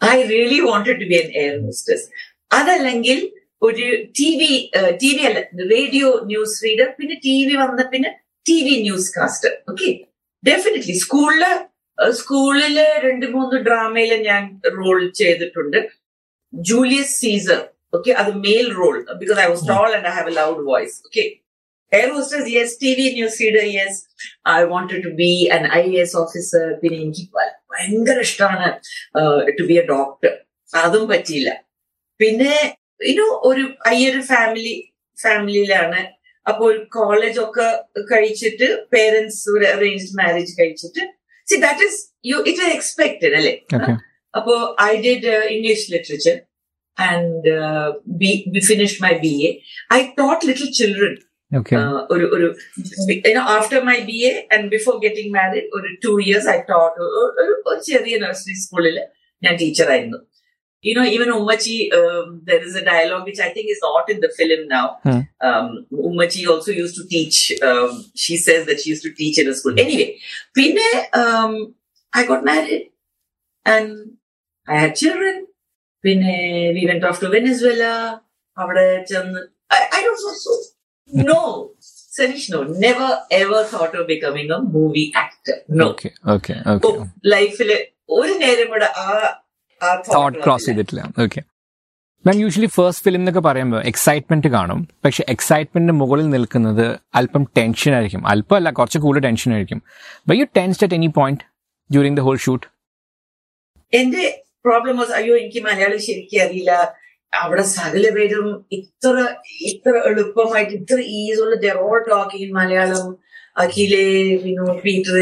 I 0.00 0.16
really 0.26 0.60
wanted 0.60 0.98
to 1.00 1.06
be 1.06 1.16
an 1.16 1.30
air 1.36 1.54
hostess 1.60 2.06
അതല്ലെങ്കിൽ 2.50 3.18
ഒരു 3.62 3.86
ടി 4.18 4.28
വി 4.40 4.50
ടി 5.00 5.10
വി 5.16 5.22
അല്ല 5.26 5.40
റേഡിയോ 5.70 6.08
ന്യൂസ് 6.26 6.56
റീഡർ 6.64 6.88
പിന്നെ 6.98 7.16
ടി 7.22 7.36
വി 7.46 7.54
വന്ന 7.56 7.84
പിന്നെ 7.92 8.10
T 8.46 8.56
V 8.64 8.74
news 8.82 9.08
caster 9.16 9.52
okay 9.68 9.88
definitely 10.42 10.96
സ്കൂളിൽ 10.96 11.44
സ്കൂളിൽ 12.14 12.76
രണ്ട് 13.02 13.26
മൂന്ന് 13.26 13.56
ഡ്രാമയിൽ 13.64 14.12
ഞാൻ 14.22 14.42
റോൾ 14.76 14.98
ചെയ്തിട്ടുണ്ട്. 15.12 15.78
ജൂലിയസ് 16.52 17.14
സീസർ 17.20 17.60
ഓക്കെ 17.92 18.10
അത് 18.12 18.30
male 18.38 18.66
role 18.72 18.94
because 19.18 19.38
I 19.40 19.46
was 19.46 19.64
tall 19.68 19.88
and 19.96 20.08
I 20.08 20.14
have 20.14 20.30
a 20.30 20.34
loud 20.34 20.62
voice 20.66 20.96
okay 21.06 21.24
air 21.92 22.08
hostess 22.14 22.48
yes 22.56 22.74
T 22.82 22.90
V 22.98 23.06
news 23.18 23.38
reader 23.42 23.66
yes 23.78 23.98
I 24.54 24.56
wanted 24.72 25.02
to 25.04 25.12
be 25.22 25.30
an 25.56 25.62
I 25.80 25.84
S 26.04 26.16
officer 26.22 26.64
പിന്നെ 26.80 26.98
എനിക്ക് 27.04 27.24
ഭയങ്കര 27.72 28.18
ഇഷ്ടമാണ് 28.28 28.68
to 29.58 29.66
be 29.70 29.76
a 29.82 29.84
doctor 29.94 30.32
അതും 30.84 31.04
പറ്റിയില്ല. 31.12 31.50
പിന്നെ 32.20 32.52
ഇനോ 33.12 33.26
ഒരു 33.48 33.64
അയ്യൊരു 33.90 34.20
family 34.32 34.74
ഫാമിലിയിലാണ് 35.18 36.00
അപ്പോൾ 36.46 36.72
കോളേജ് 36.96 37.38
ഒക്കെ 37.44 37.68
കഴിച്ചിട്ട് 38.10 38.66
പേരൻസ് 38.94 39.38
ഒരു 39.54 39.64
അറേഞ്ച്ഡ് 39.74 40.16
മാരേജ് 40.20 40.52
കഴിച്ചിട്ട്. 40.60 41.02
See 41.48 41.56
that 41.64 41.84
is 41.88 41.98
you 42.30 42.36
it 42.50 42.68
expected 42.76 43.34
അല്ലേ? 43.38 43.54
അപ്പോ 44.34 44.54
I 44.90 44.92
did 45.06 45.32
English 45.54 45.86
literature 45.92 46.36
and 46.98 47.52
B 48.22 48.30
finish 48.70 48.98
my 49.04 49.12
B 49.24 49.32
A 49.48 49.50
I 49.98 50.00
taught 50.20 50.42
little 50.48 50.70
children 50.80 51.14
ഒരു 52.14 52.24
ഒരു 52.36 52.46
after 53.56 53.80
my 53.88 53.98
B 54.08 54.16
A 54.30 54.32
and 54.54 54.68
before 54.76 54.94
getting 55.04 55.32
married 55.38 55.68
ഒരു 55.78 55.90
two 56.04 56.12
years 56.24 56.48
I 56.54 56.58
taught 56.72 56.96
ഒരു 57.42 57.52
ചെറിയ 57.90 58.16
nursery 58.24 58.56
സ്കൂളിൽ 58.64 58.98
ഞാൻ 59.44 59.54
ടീച്ചറായിരുന്നു 59.62 60.20
you 60.82 60.94
know, 60.94 61.04
even 61.04 61.28
Umachi, 61.28 61.92
um, 61.92 62.42
there 62.44 62.62
is 62.62 62.76
a 62.76 62.84
dialogue 62.84 63.24
which 63.24 63.40
I 63.40 63.50
think 63.50 63.70
is 63.70 63.80
not 63.82 64.08
in 64.08 64.20
the 64.20 64.28
film 64.28 64.68
now. 64.68 64.98
Hmm. 65.02 65.20
Um, 65.40 65.86
Umachi 65.92 66.46
also 66.46 66.70
used 66.70 66.94
to 66.96 67.06
teach. 67.08 67.38
Um, 67.60 68.04
she 68.14 68.36
says 68.36 68.66
that 68.66 68.80
she 68.80 68.90
used 68.90 69.02
to 69.02 69.12
teach 69.12 69.38
in 69.38 69.48
a 69.48 69.54
school. 69.54 69.74
Anyway, 69.78 70.18
Pine, 70.56 70.78
um, 71.12 71.74
I 72.12 72.24
got 72.24 72.44
married 72.44 72.90
and 73.66 74.12
I 74.68 74.78
had 74.78 74.94
children. 74.94 75.46
Pine, 76.04 76.74
we 76.74 76.86
went 76.86 77.04
off 77.04 77.20
to 77.20 77.28
Venezuela. 77.28 78.22
അവിടെ 78.56 78.84
ചെന്ന് 79.08 79.40
I, 79.76 79.80
I 79.96 80.00
don't 80.04 80.20
know. 80.24 80.34
So, 80.42 80.52
no, 81.12 81.70
Sanish, 82.12 82.50
no. 82.50 82.62
Never 82.64 83.08
ever 83.32 83.64
thought 83.64 83.94
of 83.94 84.06
becoming 84.06 84.50
a 84.50 84.60
movie 84.60 85.12
actor. 85.14 85.56
No. 85.70 85.86
okay 85.90 86.12
okay 86.26 86.56
okay 86.66 86.94
oh, 86.94 87.08
life 87.26 87.60
ഒരു 88.16 88.34
നേരം 88.38 88.66
കൂടെ 88.72 88.88
ആ 89.00 89.06
thought 90.08 90.38
cross. 90.44 90.66
ചെയ്തിട്ടില്ല 90.66 91.02
okay 91.24 91.40
ma'am 92.24 92.36
usually 92.40 92.68
first 92.76 93.04
film 93.04 93.20
എന്നൊക്കെ 93.20 93.40
പറയുമ്പോൾ 93.40 93.80
excitement 93.82 94.48
കാണും 94.48 94.80
പക്ഷെ 95.04 95.22
എക്സൈറ്റ്മെന്റിന് 95.28 95.94
മുകളിൽ 96.00 96.26
നിൽക്കുന്നത് 96.30 96.86
അല്പം 97.14 97.42
ടെൻഷൻ 97.56 97.92
ആയിരിക്കും 97.94 98.22
അല്പം 98.26 98.56
അല്ല 98.56 98.70
കുറച്ച് 98.70 98.98
കൂടുതൽ 98.98 99.22
ടെൻഷൻ 99.22 99.52
ആയിരിക്കും 99.52 99.80
by 100.28 100.36
you 100.38 100.46
tensed 100.56 100.84
at 100.86 100.94
any 100.94 101.10
point 101.18 101.44
during 101.90 102.18
the 102.20 102.20
whole 102.20 102.36
shoot 102.36 102.66
എന്റെ 103.92 104.24
പ്രോബ്ലം 104.64 104.96
അയ്യോ 105.14 105.34
എനിക്ക് 105.36 105.60
മലയാളം 105.64 106.00
ശരിക്കും 106.00 106.40
അറിയില്ല 106.42 106.72
അവിടെ 107.32 107.62
സകല 107.62 108.10
പേരും 108.10 108.48
ഇത്ര 108.72 109.14
ഇത്ര 109.66 109.92
എളുപ്പമായിട്ട് 110.06 110.72
ഇത്ര 110.72 110.98
ഈസുള്ള 111.18 111.72
ഓൾ 111.78 111.98
ടോക്കിംഗ് 112.08 112.44
ഇൻ 112.46 112.52
മലയാളം 112.54 113.06
അഖിലേ 113.56 114.06
വിനോ 114.44 114.66
Peter 114.84 115.16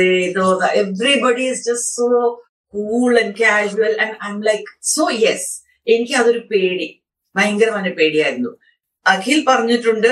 everybody 0.75 1.45
is 1.45 1.65
just 1.69 1.91
so 1.97 2.07
cool 2.75 3.11
and 3.19 3.35
casual 3.41 3.95
and 4.01 4.17
I'm 4.31 4.41
like 4.43 4.65
so 4.95 5.07
yes 5.25 5.49
എനിക്ക് 5.87 6.15
അതൊരു 6.15 6.43
പേടി. 6.51 6.89
ഭയങ്കരമായ 7.35 7.91
പേടിയായിരുന്നു. 7.91 8.53
അഖിൽ 9.07 9.45
പറഞ്ഞിട്ടുണ്ട് 9.49 10.11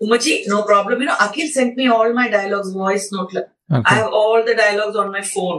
Ummachi 0.00 0.44
no 0.48 0.58
problem 0.60 0.98
you know 1.02 1.14
Akhil 1.20 1.48
send 1.52 1.74
me 1.76 1.86
all 1.88 2.10
my 2.12 2.26
dialogues 2.28 2.72
voice 2.76 3.08
നോട്ടിൽ 3.14 3.38
I 3.72 3.94
have 3.94 4.10
all 4.12 4.38
the 4.42 4.52
dialogues 4.52 4.98
on 4.98 5.08
my 5.12 5.20
phone 5.20 5.56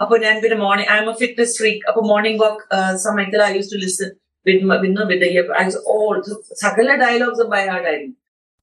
അപ്പൊ 0.00 0.14
ഞാൻ 0.18 0.40
പിന്നെ 0.42 0.56
morning 0.56 0.90
I'm 0.96 1.08
a 1.10 1.14
fitness 1.14 1.54
freak 1.58 1.82
അപ്പൊ 1.88 2.00
മോർണിംഗ് 2.02 2.40
വാക്ക് 2.42 2.62
സമയത്തിൽ 2.98 3.42
I 3.42 3.50
use 3.56 3.70
to 3.72 3.76
listen 3.76 4.10
with 4.48 5.80
all 5.86 6.22
സകല 6.54 6.88
dialogues 7.04 7.46
by 7.54 7.62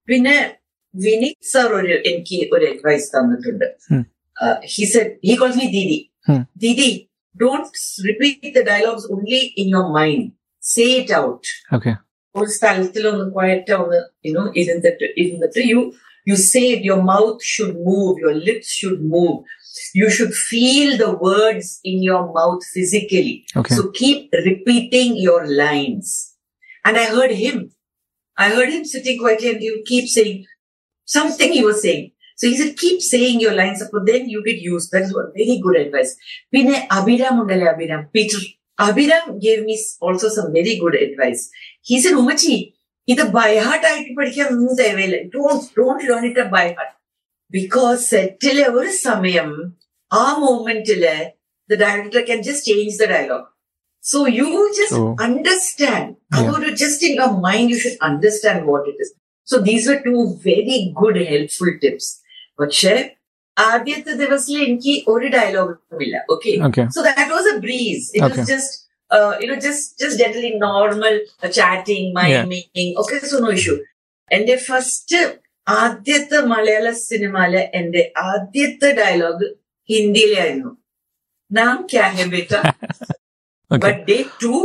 പിന്നെ 0.08 0.36
Vineeth 0.94 1.48
sir 1.54 1.70
ഒരു 1.74 1.96
എനിക്ക് 2.06 2.40
ഒരു 2.52 2.66
അഡ്വൈസ് 2.66 3.08
തന്നിട്ടുണ്ട്. 3.16 3.68
He 4.74 4.86
said 4.86 5.12
he 5.28 5.36
calls 5.36 5.58
me 5.58 5.68
didi. 5.72 6.00
Didi 6.58 6.90
don't 7.36 7.68
repeat 8.08 8.52
the 8.56 8.64
dialogues 8.64 9.08
only 9.12 9.42
in 9.58 9.68
your 9.68 9.88
mind 9.92 10.28
say 10.64 10.86
it 11.02 11.16
out 11.16 11.48
ഒരു 12.36 12.50
സ്ഥലത്തിലൊന്ന് 12.50 13.26
ക്വയറ്റ് 13.36 13.74
ഒന്ന് 13.74 14.00
ഇരുന്നിട്ട് 14.56 15.06
ഇരുന്നിട്ട് 15.18 15.62
you 15.70 15.80
You 16.26 16.36
say 16.36 16.72
it, 16.72 16.84
your 16.84 17.02
mouth 17.02 17.44
should 17.44 17.76
move, 17.76 18.18
your 18.18 18.34
lips 18.34 18.72
should 18.72 19.02
move. 19.02 19.46
You 19.94 20.10
should 20.10 20.34
feel 20.34 20.98
the 20.98 21.16
words 21.16 21.80
in 21.84 22.02
your 22.02 22.32
mouth 22.34 22.66
physically. 22.74 23.46
Okay. 23.56 23.76
So 23.76 23.92
keep 23.92 24.32
repeating 24.34 25.18
your 25.18 25.48
lines. 25.48 26.36
And 26.84 26.98
I 26.98 27.06
heard 27.06 27.32
him. 27.32 27.72
I 28.38 28.50
heard 28.50 28.70
him 28.70 28.86
sitting 28.86 29.20
quietly 29.20 29.52
and 29.52 29.60
he 29.60 29.72
would 29.72 29.86
keep 29.86 30.10
saying 30.10 30.46
something 31.06 31.52
he 31.52 31.64
was 31.64 31.82
saying. 31.82 32.12
So 32.38 32.48
he 32.48 32.58
said, 32.58 32.78
keep 32.78 33.02
saying 33.02 33.40
your 33.40 33.54
lines 33.54 33.82
up, 33.82 33.90
but 33.94 34.06
then 34.06 34.28
you 34.28 34.44
get 34.44 34.58
used. 34.58 34.92
That 34.92 35.04
is 35.04 35.14
one 35.14 35.32
very 35.36 35.60
good 35.64 35.78
advice. 35.78 36.18
Pine 36.54 36.88
Abiram 36.92 37.40
Undale 37.40 38.12
Peter 38.12 38.38
Abiram 38.78 39.40
gave 39.40 39.64
me 39.64 39.80
also 40.02 40.28
some 40.28 40.52
very 40.52 40.78
good 40.78 40.96
advice. 40.96 41.50
He 41.82 42.02
said, 42.02 42.14
Umachi, 42.14 42.74
ഇത് 43.09 43.23
by 43.37 43.51
heart 43.67 43.87
ആയിട്ട് 43.91 44.13
പഠിക്കാൻ 44.19 44.49
ഒന്നും 44.55 44.75
തേവയില്ല 44.83 45.19
don't 45.35 45.67
don't 45.79 46.03
learn 46.11 46.25
it 46.31 46.45
by 46.57 46.65
heart 46.79 46.95
because 47.51 48.03
സെറ്റിലെ 48.13 48.67
ഒരു 48.79 48.91
സമയം 49.07 49.51
ആ 50.11 50.25
മൂമെന്റില് 50.45 51.15
the 51.71 51.77
director 51.77 52.23
can 52.23 52.43
just 52.43 52.67
change 52.67 52.97
the 52.97 53.07
dialogue. 53.07 53.49
So 54.05 54.19
you 54.39 54.47
just 54.77 54.93
Oh. 54.93 55.15
understand. 55.19 56.07
Yeah. 56.33 56.41
Although 56.43 56.75
just 56.75 57.03
in 57.03 57.15
your 57.15 57.33
mind, 57.39 57.71
you 57.71 57.79
should 57.79 57.99
understand 58.01 58.67
what 58.67 58.89
it 58.89 58.97
is. 58.99 59.11
So 59.49 59.61
these 59.61 59.87
were 59.89 60.01
two 60.01 60.23
very 60.43 60.79
good, 61.01 61.17
helpful 61.33 61.71
tips. 61.83 62.07
പക്ഷേ 62.59 62.95
ആദ്യത്തെ 63.57 64.13
ദിവസത്തിൽ 64.23 64.59
എനിക്ക് 64.65 64.95
ഒരു 65.13 65.27
ഡയലോഗും 65.35 66.03
ഇല്ല 66.07 66.17
okay 66.35 66.51
okay 66.69 66.83
So 66.97 67.03
that 67.09 67.29
was 67.37 67.47
a 67.53 67.59
breeze. 67.67 68.05
It 68.17 68.25
Okay. 68.27 68.45
uh, 69.12 69.38
you 69.40 69.48
know, 69.48 69.60
just 69.60 70.00
just 70.00 70.20
generally 70.20 70.56
normal 70.58 71.20
uh, 71.44 71.50
chatting, 71.50 72.14
miming. 72.14 72.96
Okay, 72.98 73.20
so 73.20 73.40
no 73.40 73.52
issue. 73.52 73.78
എന്റെ 74.32 74.56
first 74.56 75.20
ആദ്യത്തെ 75.68 76.40
മലയാള 76.40 76.90
സിനിമയിലെ 76.92 77.70
എന്റെ 77.74 78.12
ആദ്യത്തെ 78.30 78.90
ഡയലോഗ് 78.92 79.48
ഹിന്ദിയിലായിരുന്നു 79.90 80.72
നാം 81.52 81.78
ക്യാ 81.92 82.08
ഹെ 82.18 82.26
Beta 82.26 82.54
okay 83.72 83.82
But 83.86 84.00
day 84.10 84.22
two 84.42 84.62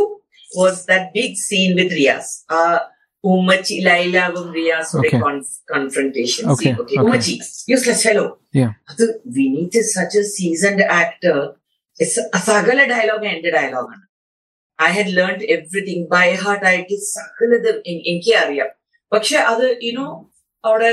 was 0.61 0.77
that 0.87 1.05
big 1.19 1.33
scene 1.37 1.73
with 1.79 1.91
Riaz. 1.99 2.27
Uh, 2.57 2.79
Umachi, 3.25 3.85
Laila 3.85 4.25
Riaz 4.57 4.95
Okay. 4.95 5.21
conf- 5.25 5.59
confrontation 5.75 6.45
scene. 6.45 6.53
Okay. 6.55 6.73
okay. 6.83 6.97
Umachi, 6.97 7.35
useless 7.75 8.03
fellow. 8.03 8.39
Yeah. 8.61 8.73
അത് 8.91 9.05
such 9.97 10.15
a 10.23 10.25
seasoned 10.35 10.83
actor. 11.03 11.39
A 12.05 12.41
സകല 12.51 12.79
ഡയലോഗ് 12.85 13.27
എന്റെ 13.27 13.51
ഡയലോഗാണ് 13.51 14.05
I 14.81 14.91
had 14.93 15.15
learn 15.17 15.37
everything 15.55 16.05
by 16.11 16.27
heart 16.43 16.67
ആയിട്ട് 16.67 16.97
സകലത് 17.09 17.71
എനിക്ക് 17.93 18.33
അറിയാം 18.43 18.71
പക്ഷെ 19.13 19.39
അത് 19.51 19.65
you know 19.83 20.07
അവിടെ 20.65 20.91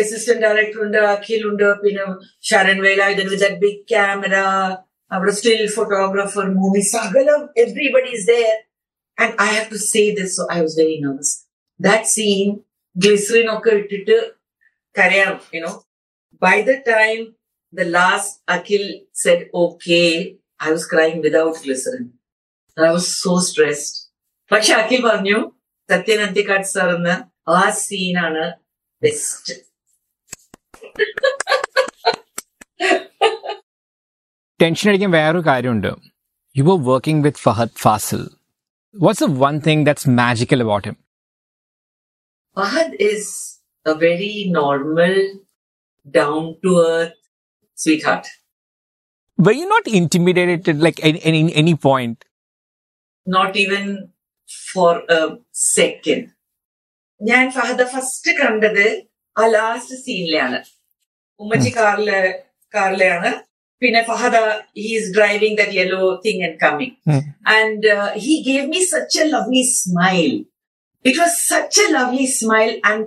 അസിസ്റ്റന്റ് 0.00 0.42
ഡയറക്ടർ 0.44 0.80
ഉണ്ട് 0.80 0.98
അഖിൽ 1.06 1.42
ഉണ്ട് 1.46 1.66
പിന്നെ 1.80 2.04
Sharan 2.44 2.78
Velayudhan 2.82 3.26
with 3.26 3.42
that 3.42 3.60
big 3.60 3.82
camera 3.90 4.36
അവിടെ 5.10 5.32
സ്റ്റിൽ 5.32 5.62
ഫോട്ടോഗ്രാഫർ 5.74 6.46
മൂവി 6.56 6.82
സകലം 6.90 7.40
everybody 7.64 8.12
is 8.18 8.26
there 8.26 8.56
and 9.18 9.34
I 9.42 9.48
have 9.50 9.66
to 9.72 9.80
say 9.86 10.02
this 10.18 10.32
so 10.36 10.44
I 10.52 10.58
was 10.60 10.76
very 10.80 10.96
nervous 11.00 11.34
that 11.80 12.10
scene 12.10 12.48
glycerine 12.96 13.48
ഒക്കെ 13.50 13.72
ഇട്ടിട്ട് 13.80 14.18
കരയണം 14.96 15.40
you know 15.54 15.72
by 16.42 16.56
the 16.62 16.74
time 16.88 17.20
the 17.72 17.86
last 17.90 18.34
Akhil 18.50 18.86
said 19.16 19.46
okay 19.56 20.00
I 20.60 20.70
was 20.70 20.88
crying 20.92 21.20
without 21.22 21.58
glycerine 21.62 22.06
I 22.77 22.89
was 22.95 23.11
so 23.23 23.33
stressed 23.47 23.93
പക്ഷെ 24.51 24.73
അഖിൽ 24.81 25.01
പറഞ്ഞു 25.01 25.37
സത്യൻ 25.89 26.19
അന്തിക്കാട് 26.25 26.67
സാറിന് 26.73 27.15
ആ 27.55 27.61
സീനാണ് 27.83 28.43
best 29.01 29.55
tension 34.59 34.89
അടിക്കാൻ 34.91 35.11
വേറൊരു 35.11 35.41
കാര്യമുണ്ട് 35.49 35.91
you 36.55 36.65
are 36.73 36.79
working 36.91 37.23
with 37.25 37.41
Fahadh 37.47 37.75
Faasil 37.77 38.21
what's 38.95 39.25
a 39.29 39.31
one 39.43 39.55
thing 39.67 39.83
that's 39.89 40.09
magical 40.21 40.61
about 40.67 40.87
him 40.89 40.97
Fahad 42.57 42.91
is 43.01 43.23
a 43.85 43.95
very 43.95 44.45
normal, 44.49 45.15
down 46.07 46.55
to 46.63 46.77
earth 46.81 47.15
sweetheart. 47.77 48.27
Were 49.39 49.51
you 49.51 49.67
not 49.67 49.87
intimidated 49.89 50.79
like 50.79 51.03
at 51.03 51.17
any, 51.23 51.53
any 51.53 51.75
point? 51.77 52.17
Not 53.27 53.51
even 53.63 53.85
for 54.73 54.91
a 55.09 55.21
second. 55.73 56.23
ഞാൻ 57.21 57.45
Fahadh 57.57 57.81
first 57.91 58.31
കണ്ടത് 58.39 58.85
ആ 59.35 59.45
last 59.53 59.95
സീനിലാണ് 60.05 60.57
ഉമ്മച്ചി 61.39 61.71
കാറില് 61.77 62.19
കാറിലാണ് 62.73 63.29
പിന്നെ 63.81 64.01
Fahadh 64.09 64.35
he's 64.85 65.09
driving 65.15 65.57
that 65.61 65.75
yellow 65.79 66.01
thing 66.25 66.41
and 66.47 66.57
coming 66.65 66.95
Hmm. 67.09 67.21
And 67.55 67.89
he 68.25 68.35
gave 68.49 68.65
me 68.73 68.81
such 68.93 69.19
a 69.23 69.27
lovely 69.35 69.63
smile 69.79 70.29
it 71.05 71.17
was 71.21 71.33
such 71.49 71.75
a 71.83 71.87
lovely 71.95 72.27
smile 72.37 72.71
and 72.89 73.01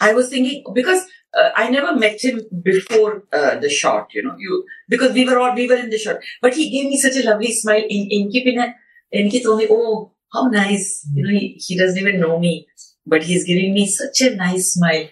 i 0.00 0.10
was 0.16 0.26
thinking 0.32 0.58
because 0.78 1.00
uh, 1.34 1.50
i 1.60 1.70
never 1.76 1.92
met 2.02 2.18
him 2.26 2.36
before 2.66 3.12
uh, 3.38 3.52
the 3.62 3.70
shot 3.78 4.04
you 4.16 4.22
know 4.26 4.34
you 4.44 4.54
because 4.92 5.12
we 5.18 5.22
were 5.28 5.38
all 5.42 5.54
we 5.60 5.66
were 5.70 5.78
in 5.84 5.90
the 5.94 6.00
shot 6.04 6.18
but 6.44 6.52
he 6.58 6.64
gave 6.74 6.86
me 6.90 6.98
such 7.04 7.16
a 7.16 7.26
lovely 7.28 7.52
smile 7.60 7.86
in 7.96 8.02
in 8.16 8.24
keeping 8.34 8.58
a 8.58 8.68
and 9.11 9.31
he 9.31 9.43
told 9.43 9.59
me, 9.59 9.67
Oh, 9.69 10.13
how 10.33 10.47
nice. 10.47 11.07
You 11.13 11.23
know, 11.23 11.29
he, 11.29 11.59
he 11.65 11.77
doesn't 11.77 11.97
even 11.97 12.19
know 12.19 12.39
me, 12.39 12.67
but 13.05 13.23
he's 13.23 13.45
giving 13.45 13.73
me 13.73 13.87
such 13.87 14.21
a 14.21 14.35
nice 14.35 14.73
smile. 14.73 15.07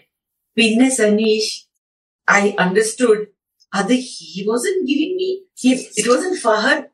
Witness 0.55 0.99
Anish, 0.99 1.65
I 2.27 2.55
understood. 2.57 3.27
Other, 3.71 3.95
he 3.95 4.43
wasn't 4.45 4.87
giving 4.87 5.15
me, 5.17 5.43
he, 5.55 5.73
it 5.95 6.07
wasn't 6.07 6.41
Fahad 6.41 6.89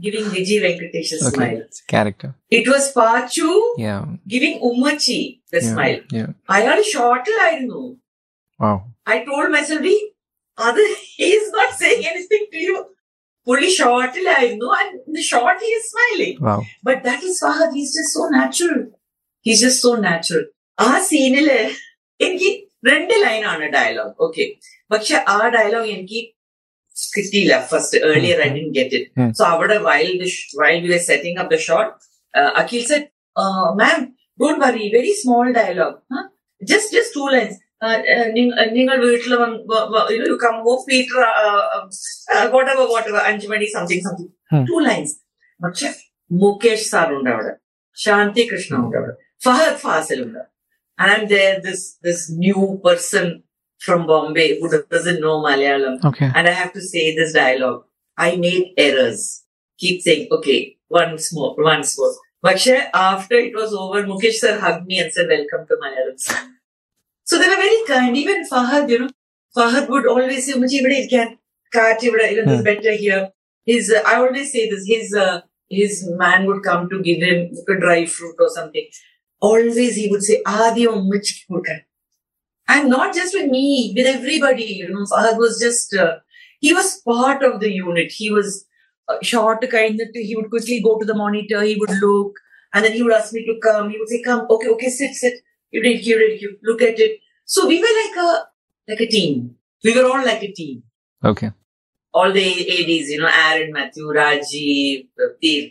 giving 0.00 0.24
Vijay 0.24 0.60
Venkatesh 0.62 1.12
a 1.12 1.26
okay. 1.26 1.34
smile. 1.34 1.62
Character. 1.86 2.34
It 2.48 2.66
was 2.68 2.92
Pachu 2.94 3.74
yeah. 3.76 4.06
giving 4.26 4.60
Umachi 4.60 5.40
the 5.50 5.60
yeah. 5.60 5.72
smile. 5.72 6.00
Yeah. 6.10 6.26
I 6.48 6.60
had 6.60 6.78
a 6.78 6.84
shorter, 6.84 7.32
I 7.40 7.56
don't 7.56 7.68
know. 7.68 7.96
Wow. 8.58 8.84
I 9.06 9.24
told 9.24 9.50
myself, 9.50 9.84
other, 10.56 10.86
he's 11.16 11.50
not 11.50 11.74
saying 11.74 12.06
anything 12.06 12.46
to 12.52 12.58
you. 12.58 12.86
പുള്ളി 13.46 13.70
ഷോർട്ടിലായിരുന്നു 13.78 14.68
and 14.78 15.22
short 15.30 15.60
he 15.66 15.70
smiling. 15.90 16.36
But 16.86 17.00
that 17.06 17.24
is 17.30 17.38
Fahad 17.44 17.72
he's 17.78 17.92
just 17.98 18.14
so 18.16 18.24
natural 18.36 18.82
he's 19.46 19.60
just 19.64 19.84
so 19.86 19.92
natural 20.08 20.44
ആ 20.78 20.90
സീനിൽ 21.10 21.48
എനിക്ക് 22.20 22.50
രണ്ട് 22.90 23.14
ലൈനാണ് 23.24 23.64
dialogue 23.76 24.14
okay 24.26 24.44
പക്ഷെ 24.92 25.16
ആ 25.34 25.38
dialogue 25.56 25.90
എനിക്ക് 25.96 26.20
കിട്ടിയില്ല. 27.14 27.54
First 27.70 27.98
earlier 28.08 28.38
I 28.46 28.48
didn't 28.56 28.68
get 28.78 28.96
it. 28.98 29.26
So 29.38 29.42
അവിടെ 29.54 29.76
wild 29.88 30.26
wild 30.60 30.86
we 30.90 30.94
are 30.98 31.04
setting 31.10 31.38
up 31.42 31.52
the 31.54 31.58
shot 31.68 31.90
Akhil 32.60 32.82
said 32.90 33.08
ma'am 33.80 34.00
don't 34.40 34.60
worry 34.64 34.84
very 34.96 35.12
small 35.22 35.46
dialogue 35.58 35.96
just 36.62 36.92
just 36.96 37.14
two 37.18 37.26
lines 37.34 37.58
നിങ്ങൾ 38.77 38.97
വീട്ടിൽ 39.09 39.33
come 40.43 40.55
home 40.67 40.79
Peter 40.89 41.19
whatever 42.55 42.85
whatever 42.93 43.21
അഞ്ചു 43.29 43.47
മണി 43.53 43.69
something 43.77 44.05
something 44.09 44.31
Hmm. 44.53 44.65
Two 44.69 44.75
lines 44.87 45.13
പക്ഷെ 45.59 45.87
Mukesh 46.31 46.85
sir 46.91 47.07
ഉണ്ട് 47.15 47.29
അവിടെ 47.33 47.53
ശാന്തി 47.97 48.43
കൃഷ്ണ 48.51 48.73
ഉണ്ട് 48.83 48.97
അവിടെ 48.99 49.13
ഫഹദ് 49.45 49.79
ഫാസിൽ 49.85 50.19
ഉണ്ട് 50.25 50.41
and 50.99 51.25
there 51.33 51.55
this 51.65 51.81
this 52.07 52.21
new 52.43 52.61
person 52.85 53.25
from 53.81 54.01
Bombay 54.09 54.47
who 54.59 54.67
doesn't 54.93 55.19
know 55.23 55.33
Malayalam 55.45 55.95
Okay. 56.09 56.29
and 56.35 56.43
I 56.51 56.55
have 56.61 56.71
to 56.73 56.83
say 56.91 57.03
this 57.17 57.31
dialogue. 57.33 57.81
I 58.17 58.35
made 58.45 58.65
errors. 58.77 59.21
Keep 59.79 59.97
saying, 60.01 60.23
okay, 60.31 60.59
once 60.91 61.25
more, 61.37 61.53
once 61.73 61.91
more. 61.99 62.13
But 62.43 62.65
after 63.09 63.37
it 63.37 63.53
was 63.53 63.71
over, 63.73 64.01
Mukesh 64.03 64.37
sir 64.43 64.53
hugged 64.59 64.85
me 64.87 64.99
and 64.99 65.11
said, 65.11 65.27
welcome 65.27 65.63
to 65.69 65.75
Malayalam. 65.75 66.17
So 67.30 67.38
they 67.38 67.48
were 67.48 67.62
very 67.62 67.82
kind. 67.86 68.16
Even 68.16 68.44
Fahad, 68.44 68.88
you 68.90 68.98
know, 68.98 69.08
Fahad 69.56 69.88
would 69.88 70.04
always 70.04 70.46
say, 70.46 70.54
Mujhe 70.54 70.82
bade 70.82 71.08
can 71.08 71.38
cut, 71.72 72.02
even 72.02 72.46
this 72.46 72.58
hmm. 72.58 72.64
better 72.64 72.92
here. 72.92 73.30
His, 73.64 73.92
uh, 73.96 74.02
I 74.04 74.16
always 74.16 74.50
say 74.50 74.68
this, 74.68 74.84
his, 74.84 75.14
uh, 75.14 75.42
his 75.68 76.08
man 76.22 76.46
would 76.46 76.64
come 76.64 76.88
to 76.88 77.00
give 77.00 77.22
him 77.22 77.52
a 77.68 77.76
dry 77.78 78.06
fruit 78.06 78.34
or 78.40 78.48
something. 78.48 78.84
Always 79.40 79.94
he 79.94 80.08
would 80.10 80.24
say, 80.24 80.42
Adi 80.44 80.88
um 80.88 81.08
And 82.66 82.88
not 82.88 83.14
just 83.14 83.32
with 83.32 83.48
me, 83.48 83.94
with 83.96 84.08
everybody, 84.08 84.64
you 84.64 84.88
know, 84.88 85.04
Fahad 85.04 85.38
was 85.38 85.60
just, 85.62 85.94
uh, 85.94 86.16
he 86.58 86.74
was 86.74 87.00
part 87.02 87.44
of 87.44 87.60
the 87.60 87.70
unit. 87.70 88.10
He 88.10 88.32
was 88.32 88.66
uh, 89.08 89.18
short 89.22 89.62
kind 89.70 90.00
of, 90.00 90.08
he 90.14 90.34
would 90.34 90.50
quickly 90.50 90.82
go 90.82 90.98
to 90.98 91.06
the 91.06 91.14
monitor, 91.14 91.62
he 91.62 91.76
would 91.76 91.94
look, 92.02 92.34
and 92.74 92.84
then 92.84 92.92
he 92.92 93.04
would 93.04 93.12
ask 93.12 93.32
me 93.32 93.46
to 93.46 93.56
come. 93.62 93.88
He 93.88 93.98
would 93.98 94.08
say, 94.08 94.20
come, 94.20 94.48
okay, 94.50 94.68
okay, 94.70 94.88
sit, 94.88 95.14
sit 95.14 95.34
you 95.70 95.82
did 95.82 96.00
here, 96.00 96.20
you 96.20 96.56
look 96.62 96.82
at 96.82 96.98
it. 96.98 97.20
So 97.44 97.66
we 97.66 97.78
were 97.78 97.96
like 98.04 98.16
a 98.16 98.44
like 98.88 99.00
a 99.00 99.06
team. 99.06 99.56
We 99.84 99.94
were 99.94 100.04
all 100.04 100.24
like 100.24 100.42
a 100.42 100.52
team. 100.52 100.82
Okay. 101.24 101.52
All 102.12 102.32
the 102.32 102.40
ADs, 102.42 103.10
you 103.10 103.20
know, 103.20 103.30
Aaron, 103.32 103.72
Matthew, 103.72 104.10
Raji, 104.10 105.08
Peel. 105.40 105.70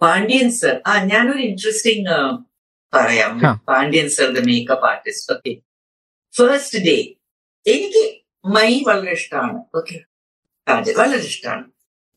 Pandian 0.00 0.50
sir. 0.50 0.80
Ah, 0.84 1.00
Nyano, 1.00 1.36
interesting. 1.36 2.06
Uh, 2.06 2.38
huh. 2.92 3.56
Pandian 3.66 4.10
sir, 4.10 4.32
the 4.32 4.42
makeup 4.42 4.80
artist. 4.82 5.30
Okay. 5.30 5.62
First 6.32 6.72
day. 6.72 7.18
Eniki, 7.66 8.22
my 8.44 8.82
Okay. 9.74 10.04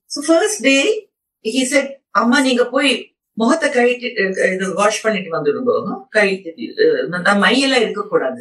So 0.08 0.22
first 0.22 0.62
day, 0.62 1.08
he 1.42 1.66
said, 1.66 1.98
Amma, 2.16 2.38
neenga 2.38 2.70
poi 2.70 3.11
முகத்தை 3.37 3.69
கழிட்டு 3.71 4.09
அஹ், 4.21 4.53
இது 4.55 4.67
wash 4.75 5.03
பண்ணிட்டு 5.03 5.31
வந்துடுங்க 5.35 5.73
கழிட்டு 6.13 6.51
அஹ், 6.85 7.41
my 7.45 7.55
எல்லாம் 7.61 7.85
இருக்கக்கூடாது 7.85 8.41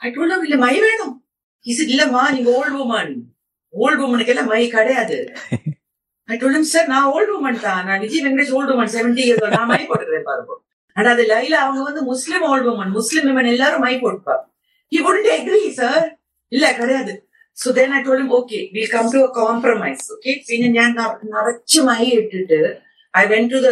ஐ 0.00 0.10
told 0.10 0.46
இல்ல 0.46 0.58
மை 0.60 0.74
வேணும் 0.84 1.14
he 1.66 1.72
said 1.72 1.92
இல்லம்மா 1.94 2.22
நீங்க 2.30 2.50
ஓல்ட் 2.58 2.78
உமன் 2.82 3.12
ஓல்ட் 3.74 4.02
உமனுக்கு 4.04 4.32
எல்லாம் 4.34 4.50
மை 4.52 4.62
கிடையாது 4.70 5.18
ஐ 6.28 6.36
டோல்ட் 6.36 6.70
சார் 6.70 6.88
நான் 6.88 7.08
ஓல்ட் 7.12 7.32
உமன் 7.36 7.62
தான் 7.62 7.80
நான் 7.86 8.02
Vijay 8.04 8.24
Venkatesh 8.24 8.54
old 8.58 8.72
woman 8.74 8.92
seventy 8.94 9.22
years 9.24 9.56
நான் 9.56 9.70
மை 9.70 9.80
போட்டுக்கிறேன் 9.84 10.28
பாருங்க 10.28 10.56
ஆனா 10.96 11.08
அது 11.10 11.24
லைல 11.28 11.54
அவங்க 11.60 11.82
வந்து 11.84 12.02
Muslim 12.08 12.44
old 12.48 12.68
woman 12.68 12.92
Muslim 12.96 13.26
women 13.28 13.52
எல்லாரும் 13.52 13.84
my 13.84 13.94
போட்டுப்பா 13.98 14.36
he 14.92 15.00
wouldn't 15.02 15.28
agree 15.34 15.66
sir 15.74 16.04
இல்ல 16.52 16.66
கிடையாது 16.76 17.12
so 17.56 17.70
then 17.76 17.90
I 17.94 18.02
told 18.02 18.32
okay 18.38 18.58
will 18.74 18.88
come 18.90 19.06
to 19.12 19.20
a 19.20 19.30
compromise 19.36 20.06
okay 20.14 20.32
പിന്നെ 20.48 20.68
ഞാൻ 20.76 20.90
ന- 20.96 21.18
നിറച്ച് 21.32 21.80
മൈ 21.88 22.02
ഇട്ടിട്ട് 22.16 22.60
I 23.21 23.23
went 23.33 23.43
to 23.53 23.59
the 23.67 23.69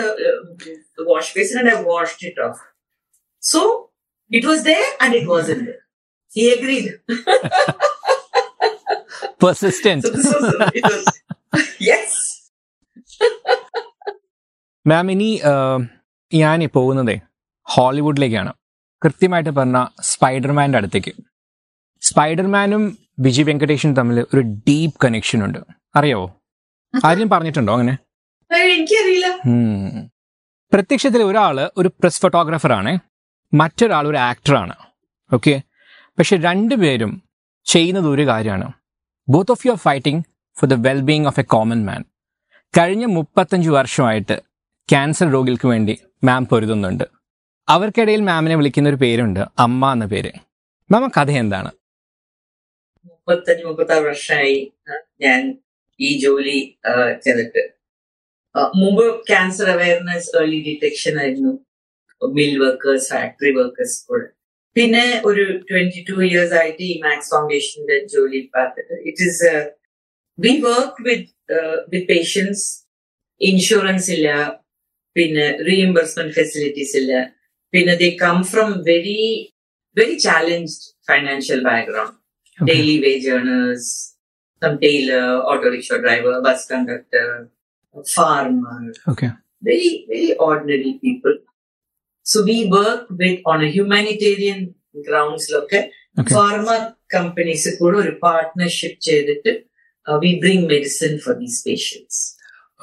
wash 1.12 1.34
basin 1.38 1.58
and 1.62 1.71
I 1.75 1.79
washed 1.91 2.25
it 2.29 2.43
off 2.47 2.60
so 3.43 3.62
it 4.32 4.47
was 4.51 4.63
there 4.71 4.77
and 5.03 5.15
it 5.19 5.32
was 5.36 5.49
in 5.56 5.62
he 6.38 6.45
agreed 6.58 6.91
Persistent. 9.43 10.03
So 10.06 10.10
this 10.15 10.29
was 10.34 10.49
it 10.77 10.91
was 10.93 11.13
yes 11.88 12.19
ma'am 14.86 15.08
ഇനി 15.13 15.27
ഞാൻ 16.32 16.62
പോകുന്നതേ 16.77 17.15
ഹോളിവുഡിലേക്കാണ്. 17.67 18.51
കൃത്യമായിട്ട് 19.01 19.51
പറഞ്ഞ 19.58 19.77
സ്പൈഡർമാന്റെ 20.12 20.77
അടുത്തേക്ക്. 20.79 21.12
സ്പൈഡർമാനും 22.01 22.84
വിജയ് 23.25 23.47
വെങ്കടേഷനും 23.49 23.93
തമ്മിൽ 23.99 24.17
ഒരു 24.34 24.41
ഡീപ്പ് 24.67 24.97
കണക്ഷൻ 25.03 25.39
ഉണ്ട്. 25.47 25.60
അറിയാവോ? 25.99 26.27
ആരെയും 26.93 27.29
പറഞ്ഞിട്ടുണ്ടോ 27.34 27.73
അങ്ങനെ? 27.77 27.93
എനിക്കറിയില്ല. 28.57 29.27
പ്രത്യക്ഷത്തിൽ 30.73 31.21
ഒരാൾ 31.23 31.57
ഒരു 31.77 31.89
പ്രസ് 31.99 32.21
ഫോട്ടോഗ്രാഫർ 32.21 32.71
ആണ്. 32.73 32.91
മറ്റൊരാൾ 33.53 34.07
ഒരു 34.07 34.17
ആക്ടറാണ് 34.17 34.75
ഓക്കെ 35.33 35.53
പക്ഷെ 36.17 36.35
രണ്ടുപേരും 36.37 37.11
ചെയ്യുന്നത് 37.65 38.07
ഒരു 38.07 38.23
കാര്യമാണ്. 38.27 38.67
Both 39.29 39.51
of 39.51 39.67
you 39.67 39.71
are 39.71 39.77
fighting 39.77 40.23
for 40.59 40.69
the 40.69 40.87
wellbeing 40.87 41.27
of 41.31 41.39
a 41.39 41.43
common 41.43 41.85
man 41.85 42.01
കഴിഞ്ഞ 42.77 43.05
മുപ്പത്തഞ്ച് 43.17 43.69
വർഷമായിട്ട് 43.69 44.35
ക്യാൻസർ 44.89 45.27
രോഗികൾക്ക് 45.31 45.67
വേണ്ടി 45.67 45.95
മാം 46.23 46.45
പൊരുതുന്നുണ്ട്. 46.45 47.03
അവർക്കിടയിൽ 47.69 48.21
മാമിനെ 48.21 48.55
വിളിക്കുന്ന 48.55 48.89
ഒരു 48.89 48.95
പേരുണ്ട് 48.95 49.39
അമ്മ 49.39 49.91
എന്ന 49.91 50.05
പേര്. 50.05 50.31
മാമ 50.91 51.07
കഥ 51.07 51.31
എന്താണ്? 51.43 51.71
മുപ്പത്തഞ്ച് 53.05 53.63
മുപ്പത്താറ് 53.65 54.05
വർഷമായി 54.05 54.73
ഞാൻ 55.21 55.41
ഈ 55.99 56.09
ജോലി 56.19 56.57
ചെന്നിട്ട് 57.23 57.23
ചെയ്തിട്ട്. 57.25 57.83
മുമ്പ് 58.81 59.05
ക്യാൻസർ 59.29 59.67
അവയർനെസ് 59.75 60.29
ഏർലി 60.39 60.59
ഡിറ്റക്ഷൻ 60.67 61.15
ആയിരുന്നു. 61.23 61.53
മിൽ 62.21 62.53
വർക്കേഴ്സ് 62.63 63.07
ഫാക്ടറി 63.13 63.51
വർക്കേഴ്സ് 63.59 63.97
കൂടെ 64.07 64.27
പിന്നെ 64.75 65.05
ഒരു 65.29 65.43
ട്വന്റി 65.69 66.01
ടു 66.09 66.15
ഇയേഴ്സ് 66.27 66.55
ആയിട്ട് 66.59 66.83
ഈ 66.91 66.93
മാക്സ് 67.05 67.29
ഫൗണ്ടേഷന്റെ 67.33 67.97
ജോലി 68.13 68.39
പാർത്തിട്ട് 68.55 68.95
it 69.09 69.23
is 69.29 69.49
we 70.37 70.53
work 70.67 71.03
with 71.07 71.59
with 71.91 72.07
patients 72.11 72.63
insurance 73.41 74.09
ഇല്ല. 74.15 74.29
പിന്നെ 75.15 75.45
റീഇംബേഴ്സ്മെന്റ് 75.67 76.35
ഫെസിലിറ്റീസ് 76.39 76.95
ഇല്ല. 77.01 77.13
പിന്നെ 77.73 77.93
they 78.01 78.09
come 78.23 78.37
from 78.51 78.69
very 78.89 79.19
very 79.97 80.15
challenged 80.27 80.85
financial 81.09 81.59
background 81.69 82.17
daily 82.59 82.95
wage 83.05 83.23
wage 83.23 83.35
earners 83.35 83.85
some 84.61 84.75
tailor 84.83 85.25
auto 85.49 85.67
rickshaw 85.73 85.97
driver 86.05 86.33
bus 86.45 86.61
conductor 86.71 87.27
farmer 88.15 88.77
Okay. 89.12 89.29
very 89.62 90.06
very 90.10 90.32
ordinary 90.47 90.93
people 91.06 91.36
so 92.25 92.43
we 92.43 92.58
work 92.69 93.03
with 93.10 93.39
on 93.45 93.63
a 93.63 93.69
humanitarian 93.77 94.62
grounds 95.08 95.45
look 95.53 95.71
Okay. 96.17 96.34
pharma 96.38 96.77
companies 97.17 97.63
കൂടെ 97.79 97.97
ഒരു 97.97 98.13
partnership 98.27 98.93
ചെയ്തിട്ട് 99.10 99.51
uh, 100.08 100.17
we 100.23 100.32
bring 100.43 100.62
medicine 100.73 101.15
for 101.25 101.34
these 101.41 101.60
patients 101.69 102.15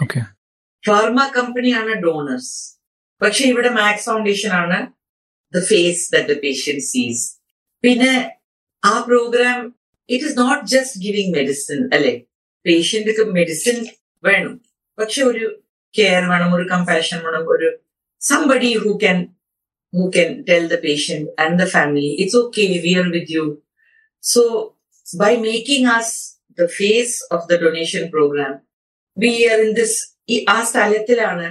Okay. 0.02 0.24
Pharma 0.84 1.20
കമ്പനിയാണ് 1.36 1.94
donors 2.04 2.52
പക്ഷെ 3.20 3.42
ഇവിടെ 3.44 3.70
Max 3.78 4.06
Foundation 4.10 4.52
ആണ് 4.60 4.78
the 5.54 5.60
face 5.70 6.04
the 6.30 6.34
patient 6.44 6.78
sees 6.92 7.24
പിന്നെ 7.84 8.12
ആ 8.82 8.94
programme 9.08 9.58
it 10.08 10.24
is 10.28 10.36
not 10.38 10.62
just 10.74 11.00
giving 11.06 11.32
medicine 11.38 11.80
അല്ലെ 11.96 12.14
പേഷ്യന്റ് 12.66 13.26
മെഡിസിൻ 13.40 13.76
വേണം 14.24 14.54
പക്ഷെ 14.99 15.21
ഒരു 15.31 15.45
കെയർ 15.93 16.23
വേണം 16.31 16.51
ഒരു 16.57 16.65
കമ്പാഷൻ 16.73 17.19
വേണം 17.27 17.45
ഒരു 17.55 17.69
somebody 18.21 18.71
who 18.83 18.91
can 19.03 19.17
who 19.93 20.05
can 20.15 20.31
tell 20.49 20.63
the 20.73 20.77
patient 20.85 21.27
and 21.43 21.57
the 21.63 21.67
family 21.75 22.11
it's 22.21 22.39
okay 22.43 22.65
we 22.85 22.93
are 23.01 23.09
with 23.17 23.33
you 23.37 23.45
so 24.23 24.41
by 25.05 25.33
making 25.49 25.89
us 25.97 26.13
the 26.57 26.67
face 26.79 27.15
of 27.35 27.45
the 27.51 27.59
donation 27.65 28.03
programme 28.15 28.53
we 29.17 29.33
are 29.51 29.59
in 29.67 29.71
this 29.81 29.99
ആ 30.55 30.57
സ്ഥലത്തിലാണ് 30.71 31.47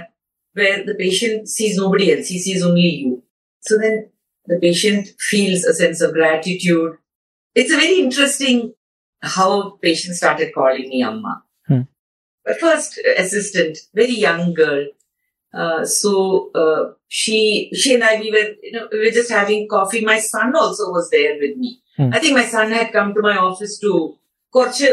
where 0.55 0.83
the 0.85 0.95
patient 0.95 1.47
sees 1.47 1.77
nobody 1.77 2.13
else, 2.13 2.27
he 2.27 2.39
sees 2.39 2.63
only 2.63 2.89
you. 3.01 3.23
So 3.63 3.77
then 3.77 4.09
the 4.47 4.57
patient 4.57 5.09
feels 5.19 5.63
a 5.65 5.73
sense 5.73 6.01
of 6.01 6.13
gratitude. 6.13 6.93
It's 7.55 7.71
a 7.71 7.77
very 7.77 7.99
interesting 7.99 8.73
how 9.23 9.77
patients 9.81 10.17
started 10.17 10.53
calling 10.53 10.87
me 10.89 11.03
Amma. 11.03 11.43
Hmm. 12.50 12.56
But 12.56 12.60
first 12.60 12.98
assistant, 13.16 13.78
very 13.94 14.16
young 14.18 14.54
girl. 14.54 14.86
Uh, 15.54 15.84
so 15.84 16.50
uh, 16.54 16.92
she 17.08 17.70
she 17.74 17.94
and 17.94 18.04
I 18.04 18.20
we 18.20 18.30
were 18.30 18.48
you 18.62 18.72
know 18.72 18.88
we 18.92 18.98
were 18.98 19.10
just 19.10 19.30
having 19.30 19.68
coffee. 19.68 20.02
My 20.04 20.18
son 20.18 20.54
also 20.54 20.90
was 20.90 21.10
there 21.10 21.36
with 21.40 21.56
me. 21.56 21.82
Hmm. 21.96 22.10
I 22.12 22.18
think 22.18 22.36
my 22.36 22.46
son 22.46 22.70
had 22.70 22.92
come 22.92 23.14
to 23.14 23.22
my 23.22 23.36
office 23.36 23.76
to 23.80 23.92
കുറച്ച് 24.54 24.88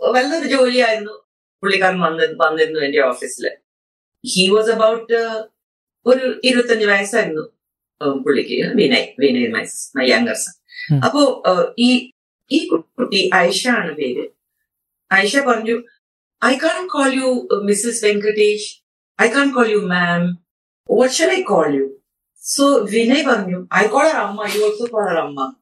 വല്ലൊരു 0.00 0.46
ജോലിയായിരുന്നു 0.46 1.14
പുള്ളിക്കാരൻ 1.62 2.00
വന്ന് 2.00 2.24
വന്നിരുന്നു 2.42 2.80
എന്റെ 2.86 3.00
ഓഫീസിൽ 3.02 3.44
he 4.24 4.44
was 4.54 4.70
about 4.70 5.18
ഒരു 6.06 6.26
ഇരുപത്തഞ്ച് 6.48 6.86
വയസ്സായിരുന്നു 6.86 7.44
പുള്ളിക്ക് 8.26 8.58
Vinay 8.80 9.06
Vinay 9.22 9.48
my 9.54 10.04
younger 10.12 10.36
son 10.44 10.52
ഉം. 10.92 11.00
അപ്പോ 11.06 11.22
uh, 11.50 11.64
ഈ 11.86 11.90
ഈ 12.50 12.58
കുട്ടി 12.70 13.30
ഐഷ 13.46 13.62
ആണ് 13.80 13.90
പേര് 13.98 14.24
ഐഷ 15.10 15.42
പറഞ്ഞു 15.48 15.76
I 16.42 16.56
can't 16.58 16.90
call 16.90 17.08
you 17.08 17.46
uh, 17.50 17.56
Mrs. 17.56 18.02
Venkatesh. 18.02 18.62
I 19.18 19.28
can't 19.28 19.52
call 19.52 19.66
you 19.66 19.86
ma'am. 19.86 20.38
What 20.86 21.12
shall 21.12 21.30
I 21.30 21.42
call 21.42 21.70
you? 21.70 22.00
So 22.34 22.86
Vinay 22.86 23.22
Banyu, 23.22 23.66
I 23.70 23.88
call 23.88 24.00
her 24.00 24.16
Amma, 24.16 24.48
you 24.48 24.64
also 24.64 24.86
call 24.86 25.02
her 25.02 25.18
Amma. 25.18 25.56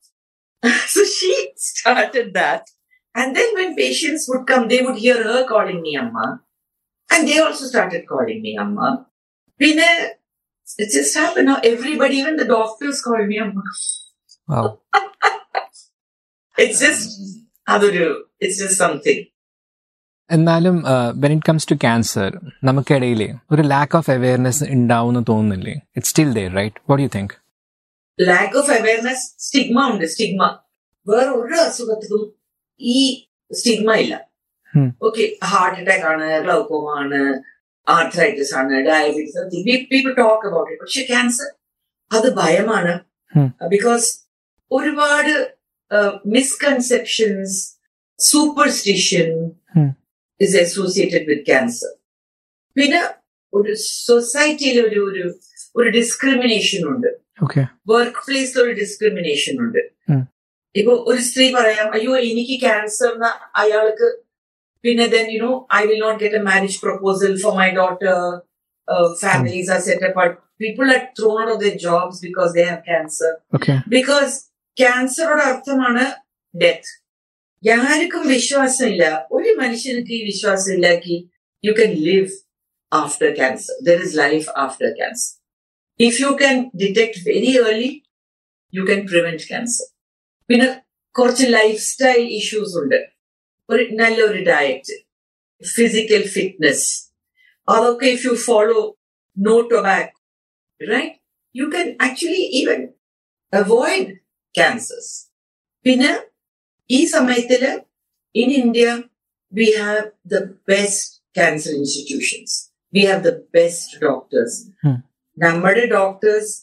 so 0.87 1.05
she 1.05 1.51
started 1.57 2.33
that. 2.35 2.71
And 3.15 3.35
then 3.35 3.55
when 3.55 3.75
patients 3.75 4.29
would 4.29 4.47
come, 4.47 4.69
they 4.69 4.83
would 4.83 4.97
hear 4.97 5.23
her 5.23 5.47
calling 5.47 5.83
me 5.83 5.97
Amma. 5.97 6.41
And 7.11 7.27
they 7.27 7.41
also 7.41 7.67
started 7.67 8.07
calling 8.07 8.41
me 8.41 8.57
Amma. 8.57 9.07
Vinay, 9.61 10.11
it 10.79 10.93
just 10.93 11.17
happened. 11.17 11.47
Now 11.47 11.61
everybody, 11.65 12.19
even 12.19 12.37
the 12.37 12.45
doctors 12.45 13.03
call 13.03 13.27
me 13.27 13.39
Amma. 13.39 13.63
Wow. 14.47 14.79
it's 16.59 16.79
just, 16.79 17.21
how 17.67 17.79
do 17.79 17.93
you, 17.93 18.27
it's 18.39 18.59
just 18.59 18.79
something. 18.79 19.27
എന്നാലും 20.31 20.77
when 21.23 21.33
it 21.35 21.47
comes 21.49 21.69
to 21.71 21.77
cancer 21.85 22.31
നമുക്കിടയിൽ 22.69 23.23
ഒരു 23.53 23.63
lack 23.73 23.97
of 23.99 24.11
awareness 24.17 24.65
ഉണ്ടാവുമെന്ന് 24.77 25.23
തോന്നുന്നില്ലേ? 25.31 25.75
It 25.97 26.09
still 26.11 26.31
there 26.39 26.45
right 26.59 26.81
what 26.91 27.03
you 27.05 27.11
think 27.17 27.35
lack 28.19 28.57
of 28.61 28.71
awareness 28.79 29.25
stigma 29.47 29.79
ഉണ്ട് 29.93 30.05
stigma 30.15 30.43
വേറെ 31.07 31.31
ഒരു 31.43 31.57
അസുഖത്തിലും 31.67 32.25
ഈ 32.81 32.99
സ്റ്റിഗ്മ 33.51 33.91
ഇല്ല. 34.05 34.15
ഓക്കെ 35.07 35.23
ഹാർട്ട് 35.51 35.79
അറ്റാക്ക് 35.81 36.07
ആണ് 36.13 36.27
ഗ്ലൗക്കോമ 36.47 36.89
ആണ് 37.03 37.21
ആർത്രൈറ്റിസ് 37.87 38.53
ആണ് 38.61 38.75
diabetes 38.89 39.45
people 39.93 40.11
talk 40.23 40.47
about 40.49 40.69
it 40.73 40.83
പക്ഷെ 40.85 41.05
ക്യാൻസർ 41.13 41.49
അത് 42.11 42.29
ഭയമാണ്. 42.41 42.93
ബിക്കോസ് 43.75 44.09
ഒരുപാട് 44.71 45.33
misconceptions 46.37 47.57
superstition. 48.19 49.29
Is 50.41 50.57
associated 50.63 51.27
with 51.31 51.47
cancer 51.47 51.93
പിന്നെ 52.77 53.01
ഒരു 53.53 53.73
സൊസൈറ്റിയിൽ 54.07 54.79
ഒരു 54.87 55.01
ഒരു 55.11 55.25
ഒരു 55.77 55.89
ഡിസ്ക്രിമിനേഷൻ 55.97 56.83
ഉണ്ട്. 56.93 57.09
വർക്ക് 57.89 58.23
പ്ലേസിൽ 58.27 58.59
ഒരു 58.65 58.73
ഡിസ്ക്രിമിനേഷൻ 58.81 59.55
ഉണ്ട്. 59.65 59.81
ഇപ്പൊ 60.75 60.93
ഒരു 61.11 61.21
സ്ത്രീ 61.29 61.45
പറയാം 61.53 61.87
അയ്യോ 61.97 62.13
എനിക്ക് 62.31 62.57
ക്യാൻസർ 62.65 63.09
എന്ന 63.15 63.29
അയാൾക്ക് 63.63 64.09
പിന്നെ 64.85 65.07
then 65.15 65.27
you 65.35 65.39
know 65.41 65.53
I 65.79 65.83
will 65.89 66.01
not 66.01 66.21
get 66.25 66.39
a 66.41 66.43
marriage 66.49 66.79
proposal 66.85 67.33
for 67.43 67.55
my 67.61 67.69
daughter 67.79 68.13
families 69.23 69.71
are 69.77 69.81
set 69.89 70.07
apart 70.11 70.37
people 70.63 70.87
are 70.97 71.01
thrown 71.19 71.45
off 71.55 71.61
the 71.65 71.71
jobs 71.87 72.21
because 72.27 72.53
they 72.59 72.65
have 72.71 72.83
cancer 72.91 73.33
because 73.97 74.33
ക്യാൻസറുടെ 74.77 75.45
അർത്ഥമാണ് 75.53 76.05
ഡെത്ത് 76.55 76.93
ആർക്കും 77.64 78.24
വിശ്വാസമില്ല 78.28 79.04
ഒരു 79.32 79.52
മനുഷ്യർക്ക് 79.60 80.14
ഈ 80.14 80.22
വിശ്വാസമില്ല 80.24 80.88
കി 81.04 81.16
you 81.64 81.74
can 81.74 81.92
live 82.08 82.32
after 82.92 83.30
cancer 83.36 83.76
there 83.84 84.00
is 84.04 84.16
life 84.18 84.48
after 84.58 84.90
cancer 84.98 85.30
if 86.00 86.18
you 86.22 86.32
can 86.42 86.58
detect 86.82 87.22
very 87.28 87.52
early 87.62 87.92
you 88.74 88.84
can 88.86 89.02
prevent 89.08 89.46
cancer 89.48 89.88
പിന്നെ 90.50 90.68
കുറച്ച് 91.16 91.48
life 91.50 91.80
style 91.84 92.24
issues 92.40 92.76
ഉണ്ട് 92.78 93.00
ഒരു 93.70 93.84
നല്ലൊരു 93.96 94.42
ഡയറ്റ് 94.50 94.96
ഫിസിക്കൽ 95.64 96.24
ഫിറ്റ്നസ് 96.28 96.88
അതൊക്കെ 97.68 98.08
if 98.08 98.26
you 98.26 98.36
follow 98.46 98.80
no 99.38 99.56
tobacco 99.72 100.20
right 100.82 101.16
you 101.56 101.66
can 101.72 101.88
actually 102.02 102.46
even 102.54 102.82
avoid 103.54 104.12
cancers 104.56 105.14
പിന്നെ 105.86 106.12
ഈ 106.90 107.00
സമയത്തില് 107.06 107.72
in 108.36 108.50
India 108.60 108.86
we 109.54 109.68
have 109.78 110.02
the 110.26 110.40
best 110.70 111.08
cancer 111.38 111.72
institutions 111.74 112.56
we 112.94 113.04
have 113.06 113.24
the 113.24 113.34
best 113.58 113.98
doctors 114.06 114.60
Hmm. 114.84 114.98
നമ്മുടെ 115.38 115.84
doctors 115.94 116.54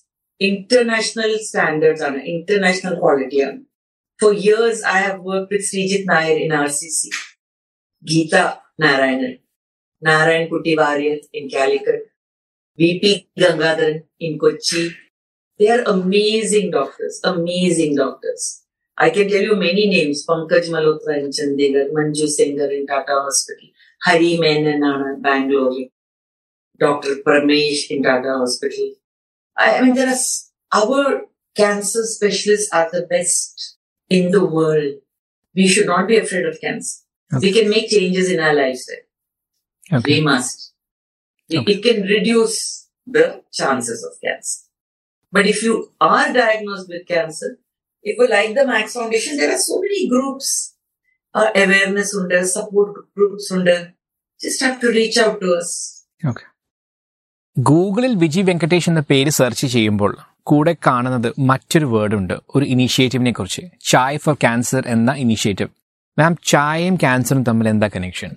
international 0.41 1.33
standards 1.47 2.05
ആണ് 2.09 2.19
international 2.33 2.95
ക്വാളിറ്റിയാണ് 3.01 3.59
for 4.21 4.33
years 4.41 4.83
I 4.89 4.99
have 5.01 5.21
work 5.27 5.51
with 5.53 5.69
Sreejith 5.69 6.07
Nair 6.11 6.39
in 6.45 6.53
R 6.55 6.69
C 6.77 6.89
C 6.99 7.11
Geetha 8.03 8.35
Narayanan 8.85 9.33
Narayan 10.03 10.45
Kutty 10.49 10.75
Warrier 10.81 11.19
in 11.39 11.47
Calicut 11.55 12.05
V 12.79 12.91
P 13.03 13.13
Gangadharan 13.43 13.97
in 14.21 14.35
Kochi 14.39 14.83
They 15.61 15.69
are 15.69 15.83
amazing 15.87 16.71
doctors, 16.71 17.21
amazing 17.23 17.95
doctors. 17.95 18.43
I 18.98 19.10
can 19.10 19.30
tell 19.30 19.42
you 19.42 19.56
many 19.56 19.88
names 19.90 20.26
Pankaj 20.26 20.70
Malhotra 20.70 21.18
in 21.18 21.30
Chandigarh, 21.30 21.92
Manju 21.92 22.28
Sengar 22.28 22.72
in 22.72 22.88
Tata 22.88 23.12
Hospital, 23.12 23.70
Hari 24.04 24.38
Menon 24.38 24.82
in 24.84 25.22
Bangalore, 25.22 25.88
Dr. 26.80 27.16
Pramesh 27.26 27.90
in 27.90 28.04
Tata 28.04 28.38
Hospital. 28.38 28.94
I, 29.58 29.78
I 29.78 29.82
mean, 29.82 29.96
there 29.96 30.08
are 30.08 30.16
our 30.74 31.24
cancer 31.56 32.04
specialists 32.04 32.72
are 32.74 32.90
the 32.92 33.06
best 33.10 33.78
in 34.10 34.32
the 34.32 34.46
world. 34.46 34.96
We 35.56 35.68
should 35.68 35.88
not 35.88 36.08
be 36.08 36.18
afraid 36.18 36.46
of 36.46 36.60
cancer. 36.60 37.02
Okay. 37.34 37.48
We 37.48 37.54
can 37.54 37.70
make 37.70 37.90
changes 37.90 38.30
in 38.30 38.40
our 38.40 38.54
lives. 38.54 38.90
Okay. 39.92 40.16
We 40.18 40.22
must. 40.22 40.74
Okay. 41.54 41.74
It 41.74 41.84
can 41.84 42.04
reduce 42.04 42.90
the 43.06 43.44
chances 43.54 44.04
of 44.04 44.14
cancer. 44.24 44.62
But 45.32 45.48
if 45.48 45.64
you 45.64 45.92
are 46.00 46.32
diagnosed 46.32 46.90
with 46.90 47.08
cancer, 47.08 47.60
if 48.06 48.18
like 48.18 48.32
like 48.36 48.52
the 48.60 48.66
Max 48.72 48.94
Foundation, 48.94 49.34
there 49.38 49.52
are 49.52 49.62
so 49.62 49.76
many 49.82 50.02
groups, 50.08 50.48
uh, 51.36 51.50
awareness 51.56 52.10
under, 52.16 52.42
support 52.46 52.92
groups 53.18 53.46
under. 53.52 53.78
Just 54.42 54.62
have 54.62 54.78
to 54.82 54.90
reach 55.00 55.18
out 55.26 55.38
to 55.44 55.50
us. 55.60 55.72
ഗൂഗിളിൽ 57.58 58.14
വിജി 58.22 58.42
വെങ്കടേഷ് 58.42 58.90
എന്ന 58.90 59.02
പേര് 59.10 59.32
search 59.32 59.68
ചെയ്യുമ്പോൾ 59.68 60.12
കൂടെ 60.44 60.74
കാണുന്നത് 60.88 61.28
മറ്റൊരു 61.50 61.86
word 61.86 62.16
ഉണ്ട്. 62.16 62.34
ഒരു 62.56 62.66
ഇനീഷ്യേറ്റീവിനെ 62.66 63.32
കുറിച്ച്. 63.32 63.64
ചായ് 63.90 64.18
ഫോർ 64.18 64.36
ക്യാൻസർ 64.44 64.84
എന്ന 64.96 65.12
ഇനീഷ്യേറ്റീവ് 65.24 65.72
മാം 66.18 66.34
ചായയും 66.52 66.96
ക്യാൻസറും 66.96 67.44
തമ്മിൽ 67.50 67.68
എന്താ 67.74 67.88
കണക്ഷൻ 67.96 68.32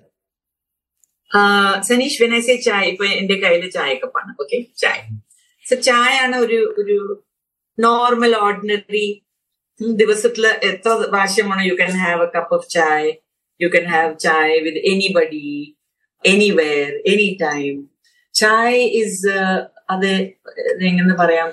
സനീഷ് 1.88 1.88
Sanish, 1.88 2.14
ചായ 2.18 2.36
I 2.36 2.42
say 2.46 2.56
chai, 2.66 2.84
ഇപ്പൊ 2.90 3.04
എന്റെ 3.20 3.34
കയ്യിൽ 3.42 3.64
ചായക്കപ്പാണ് 3.70 4.30
ഓക്കെ 4.42 4.58
ചായ 4.82 4.98
സോ 5.64 5.76
ചായ 5.88 6.12
ആണ് 6.24 6.36
ഒരു 6.44 6.58
ഒരു 6.80 6.96
നോർമൽ 7.78 8.32
ഓർഡിനറി 8.46 9.06
ദിവസത്തിൽ 9.80 10.46
എത്ര 10.62 10.92
പ്രാവശ്യമാണ് 11.04 11.62
you 11.68 11.74
can 11.74 11.92
have 11.96 12.22
a 12.22 12.30
cup 12.36 12.54
of 12.54 12.68
chai 12.68 13.10
you 13.60 13.68
can 13.68 13.86
have 13.86 14.18
chai 14.18 14.60
with 14.60 14.78
anybody 14.84 15.46
anywhere 16.24 16.90
any 17.06 17.38
time 17.42 17.76
chai 18.34 18.82
is 18.94 19.34
അത് 19.90 20.10
എങ്ങനെ 20.82 21.14
പറയാം 21.14 21.50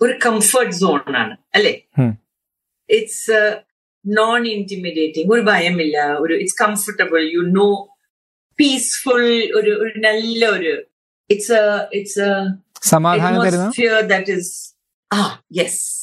ഒരു 0.00 0.18
കംഫർട്ട് 0.26 0.72
സോൺ 0.72 1.16
ആണ് 1.16 1.34
അല്ലേ. 1.54 1.72
ഇറ്റ്സ് 2.90 3.38
നോൺ 4.04 4.46
ഇന്റിമിഡേറ്റിംഗ് 4.48 5.32
ഒരു 5.32 5.40
ഭയമില്ല 5.42 5.96
ഒരു 6.18 6.34
it's 6.34 6.58
comfortable 6.62 7.20
you 7.34 7.42
know 7.52 7.68
peaceful 8.58 9.22
ഒരു 9.54 9.72
ഒരു 9.82 9.92
നല്ല 10.00 10.46
ഒരു 10.48 10.72
ഇറ്റ്സ് 11.30 11.60
ഇറ്റ്സ് 11.92 12.28
സമാധാനം 12.84 13.40
that 14.08 14.32
is 14.32 14.54
yes 15.50 15.74
Yeah. 15.84 16.01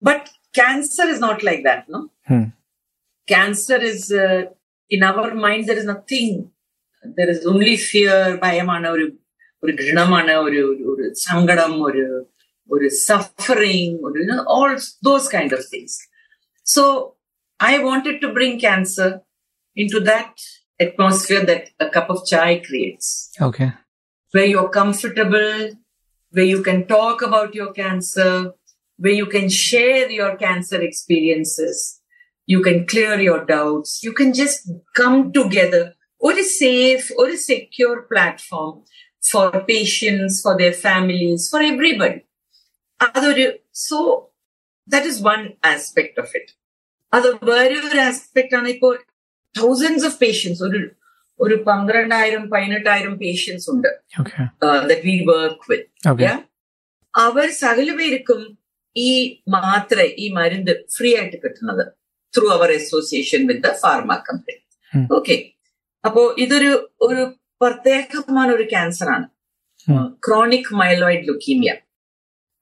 But 0.00 0.30
cancer 0.54 1.04
is 1.04 1.20
not 1.20 1.42
like 1.42 1.64
that, 1.64 1.88
no? 1.88 2.10
Hmm. 2.26 2.44
Cancer 3.26 3.76
is, 3.76 4.12
uh, 4.12 4.44
in 4.88 5.02
our 5.02 5.34
mind, 5.34 5.66
there 5.66 5.76
is 5.76 5.84
nothing. 5.84 6.50
There 7.02 7.30
is 7.30 7.46
only 7.46 7.76
fear, 7.76 8.38
பயமான 8.38 8.88
or 8.92 9.00
ஒரு 9.62 9.72
கிரணமான 9.72 10.28
or 10.40 10.48
ஒரு 10.48 10.62
or 11.84 11.96
ஒரு 12.74 12.90
suffering, 13.08 14.00
or 14.02 14.10
you 14.18 14.26
know, 14.26 14.44
all 14.54 14.76
those 15.02 15.28
kind 15.28 15.52
of 15.52 15.62
things. 15.72 15.92
So 16.62 17.14
I 17.60 17.78
wanted 17.78 18.20
to 18.20 18.32
bring 18.32 18.58
cancer 18.60 19.22
into 19.74 20.00
that 20.00 20.32
atmosphere 20.78 21.44
that 21.50 21.70
a 21.80 21.88
cup 21.88 22.10
of 22.10 22.26
chai 22.26 22.58
creates. 22.66 23.30
Okay. 23.40 23.72
Where 24.32 24.44
you're 24.44 24.68
comfortable, 24.68 25.70
where 26.30 26.44
you 26.44 26.62
can 26.62 26.86
talk 26.86 27.22
about 27.22 27.54
your 27.54 27.72
cancer, 27.72 28.52
where 28.99 29.13
you 29.13 29.25
can 29.25 29.49
share 29.49 30.09
your 30.11 30.35
cancer 30.37 30.79
experiences, 30.81 31.77
you 32.47 32.61
can 32.61 32.85
clear 32.85 33.19
your 33.19 33.45
doubts, 33.45 34.03
you 34.03 34.13
can 34.13 34.33
just 34.33 34.69
come 34.93 35.31
together. 35.31 35.83
What 36.17 36.37
is 36.37 36.59
safe, 36.59 37.09
what 37.15 37.29
is 37.31 37.45
secure 37.45 38.03
platform 38.03 38.83
for 39.23 39.45
patients, 39.65 40.41
for 40.41 40.57
their 40.57 40.75
families, 40.87 41.49
for 41.51 41.61
everybody. 41.73 42.19
അതൊരു 42.99 43.45
so 43.87 43.97
that 44.87 45.05
is 45.11 45.15
one 45.33 45.43
aspect 45.73 46.15
of 46.23 46.29
it. 46.39 46.47
അത് 47.13 47.27
വേറൊരു 47.49 48.01
aspect 48.07 48.55
ആണ് 48.59 48.67
ഇപ്പോൾ 48.75 48.93
thousands 49.55 50.01
of 50.09 50.13
patients 50.25 50.59
ഒരു 50.67 50.81
ഒരു 51.39 51.55
പന്ത്രണ്ടായിരം 51.67 52.43
പതിനെട്ടായിരം 52.53 53.13
patients 53.23 53.67
ഉണ്ട് 53.73 53.89
okay 54.21 54.37
that 54.91 55.03
we 55.09 55.15
work 55.31 55.65
with 55.71 56.07
okay 56.11 56.31
അവർ 57.13 57.47
സകല 57.63 57.89
പേർക്കും 58.01 58.41
ഈ 58.96 59.40
മാത്ര 59.48 60.02
ഈ 60.18 60.28
മരുന്ന് 60.28 60.74
ഫ്രീ 60.96 61.16
ആയിട്ട് 61.16 61.36
കിട്ടുന്നത് 61.36 61.92
through 62.38 62.48
our 62.48 62.72
association 62.72 63.46
with 63.46 63.60
the 63.60 63.72
pharma 63.72 64.14
company. 64.28 64.56
Okay 65.14 65.50
അപ്പോ 66.04 66.34
ഇതൊരു 66.38 66.96
ഒരു 67.00 67.34
പ്രത്യേകமான 67.60 68.52
ഒരു 68.52 68.62
ക്യാൻസർ 68.62 69.08
ആണ്. 69.08 69.26
Chronic 70.26 70.74
myeloid 70.74 71.28
leukaemia 71.28 71.72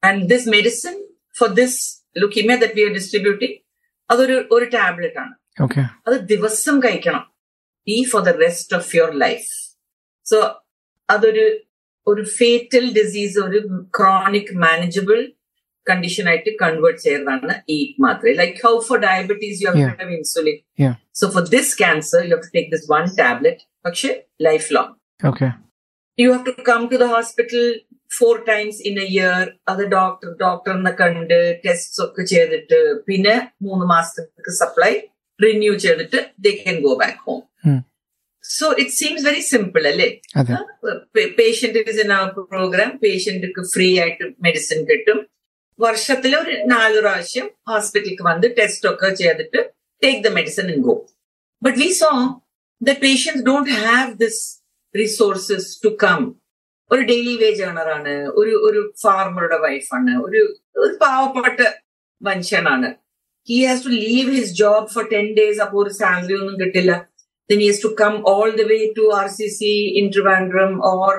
and 0.04 0.28
this 0.28 0.48
medicine 0.48 1.08
for 1.38 1.50
this 1.50 2.04
leukaemia 2.18 2.56
that 2.56 2.74
we 2.74 2.82
are 2.82 2.92
distributing 2.92 3.56
അതൊരു 4.10 4.48
ഒരു 4.50 4.64
ടാബ്ലറ്റ് 4.64 5.18
ആണ്. 5.18 5.34
അത് 6.06 6.16
ദിവസം 6.16 6.80
കഴിക്കണം. 6.80 7.34
ഈ 7.88 8.04
for 8.04 8.22
the 8.22 8.28
rest 8.28 8.76
of 8.76 8.96
your 8.96 9.18
life 9.18 9.76
so 10.24 10.64
അതൊരു 11.10 11.60
ഒരു 12.06 12.22
ഫേറ്റൽ 12.22 12.92
ഡിസീസ് 12.92 13.38
ഒരു 13.38 13.58
ക്രോണിക് 13.98 14.56
മാനേജബിൾ 14.56 15.32
കണ്ടീഷൻ 15.86 16.24
ആയിട്ട് 16.30 16.50
കൺവേർട്ട് 16.62 17.00
ചെയ്യുന്നതാണ് 17.04 17.54
ഈ 17.74 17.78
മാത്ര. 18.04 18.34
Like 18.42 18.58
how 18.66 18.74
for 18.88 18.98
diabetes 19.06 19.58
you 19.64 19.70
Yeah. 19.74 19.94
Have 20.00 20.12
insulin 20.18 20.58
Yeah. 20.84 20.94
So 21.20 21.26
for 21.34 21.44
this 21.56 21.72
cancer 21.82 22.20
you 22.26 22.32
have 22.34 22.44
to 22.46 22.52
take 22.58 22.70
this 22.76 22.86
one 22.94 23.04
tablet 23.22 23.64
പക്ഷെ 23.86 24.10
life 24.48 24.68
long 24.76 24.92
okay 25.22 25.48
you 26.18 26.28
have 26.32 26.44
to 26.50 26.54
come 26.70 26.82
to 26.92 26.98
the 27.04 27.08
hospital 27.16 27.64
four 28.18 28.34
times 28.50 28.78
in 28.88 28.96
a 29.04 29.06
year 29.14 29.40
അത് 29.68 29.82
doctor 29.96 30.28
ഡോക്ടറിനെ 30.44 30.92
കണ്ട് 31.00 31.38
test 31.64 32.02
ഒക്കെ 32.04 32.24
ചെയ്തിട്ട് 32.32 32.78
പിന്നെ 33.08 33.34
മൂന്ന് 33.62 33.86
മാസത്തേക്ക് 33.94 34.54
supply 34.62 34.92
renew 35.40 35.72
ചെയ്തിട്ട് 35.84 36.18
they 36.44 36.50
can 36.60 36.76
go 36.82 36.92
back 37.00 37.18
home. 37.26 37.40
So 38.44 38.66
it 38.80 38.94
seems 38.98 39.24
very 39.26 39.42
simple 39.50 39.82
അല്ലേ? 39.90 40.08
Patient 41.38 41.78
in 42.02 42.10
our 42.16 42.28
programme 42.52 42.90
patient 43.04 43.48
free 43.74 43.88
ആയിട്ട് 44.02 44.24
മെഡിസിൻ 44.46 44.78
കിട്ടും. 44.90 45.18
വർഷത്തിൽ 45.78 46.32
ഒരു 46.36 46.54
നാല് 46.66 46.98
പ്രാവശ്യം 47.00 47.46
ഹോസ്പിറ്റലിൽ 47.68 48.22
വന്ന് 48.22 48.48
ടെസ്റ്റ് 48.58 48.88
ഒക്കെ 48.88 49.08
ചെയ്തിട്ട് 49.14 49.60
take 50.02 50.20
the 50.24 50.30
medicine 50.34 50.66
and 50.72 50.84
go 50.88 50.94
but 51.62 51.78
we 51.78 51.88
so 52.02 52.10
the 52.80 52.92
patients 53.04 53.42
don't 53.42 53.70
have 53.84 54.10
this 54.24 54.42
resources 54.94 55.70
to 55.84 55.90
come 56.04 56.20
ഒരു 56.90 57.02
ഡെയിലി 57.02 57.34
വേജ് 57.36 57.62
ഏണറാണ് 57.62 58.14
ഒരു 58.40 58.54
ഒരു 58.66 58.80
ഫാർമറുടെ 59.02 59.58
വൈഫാണ് 59.58 60.12
ഒരു 60.26 60.42
ഒരു 60.76 60.92
പാവപ്പെട്ട 61.02 61.60
മനുഷ്യനാണ്. 62.20 62.88
He 63.48 63.58
has 63.66 63.84
to 63.84 63.92
leave 64.06 64.28
his 64.36 64.54
job 64.54 64.88
for 64.94 65.04
ten 65.12 65.26
days 65.38 65.60
അപ്പോൾ 65.60 65.80
ഒരു 65.84 65.92
സാലറി 66.00 66.34
ഒന്നും 66.34 66.56
കിട്ടില്ല. 66.60 66.92
Then 67.50 67.58
he 67.60 67.68
has 67.70 67.82
to 67.82 67.90
come 68.02 68.14
all 68.34 68.50
the 68.60 68.64
way 68.72 68.78
to 68.98 69.06
R 69.18 69.26
C 69.38 69.48
C 69.58 69.72
in 70.00 70.06
Trivandrum 70.12 70.72
or 70.92 71.14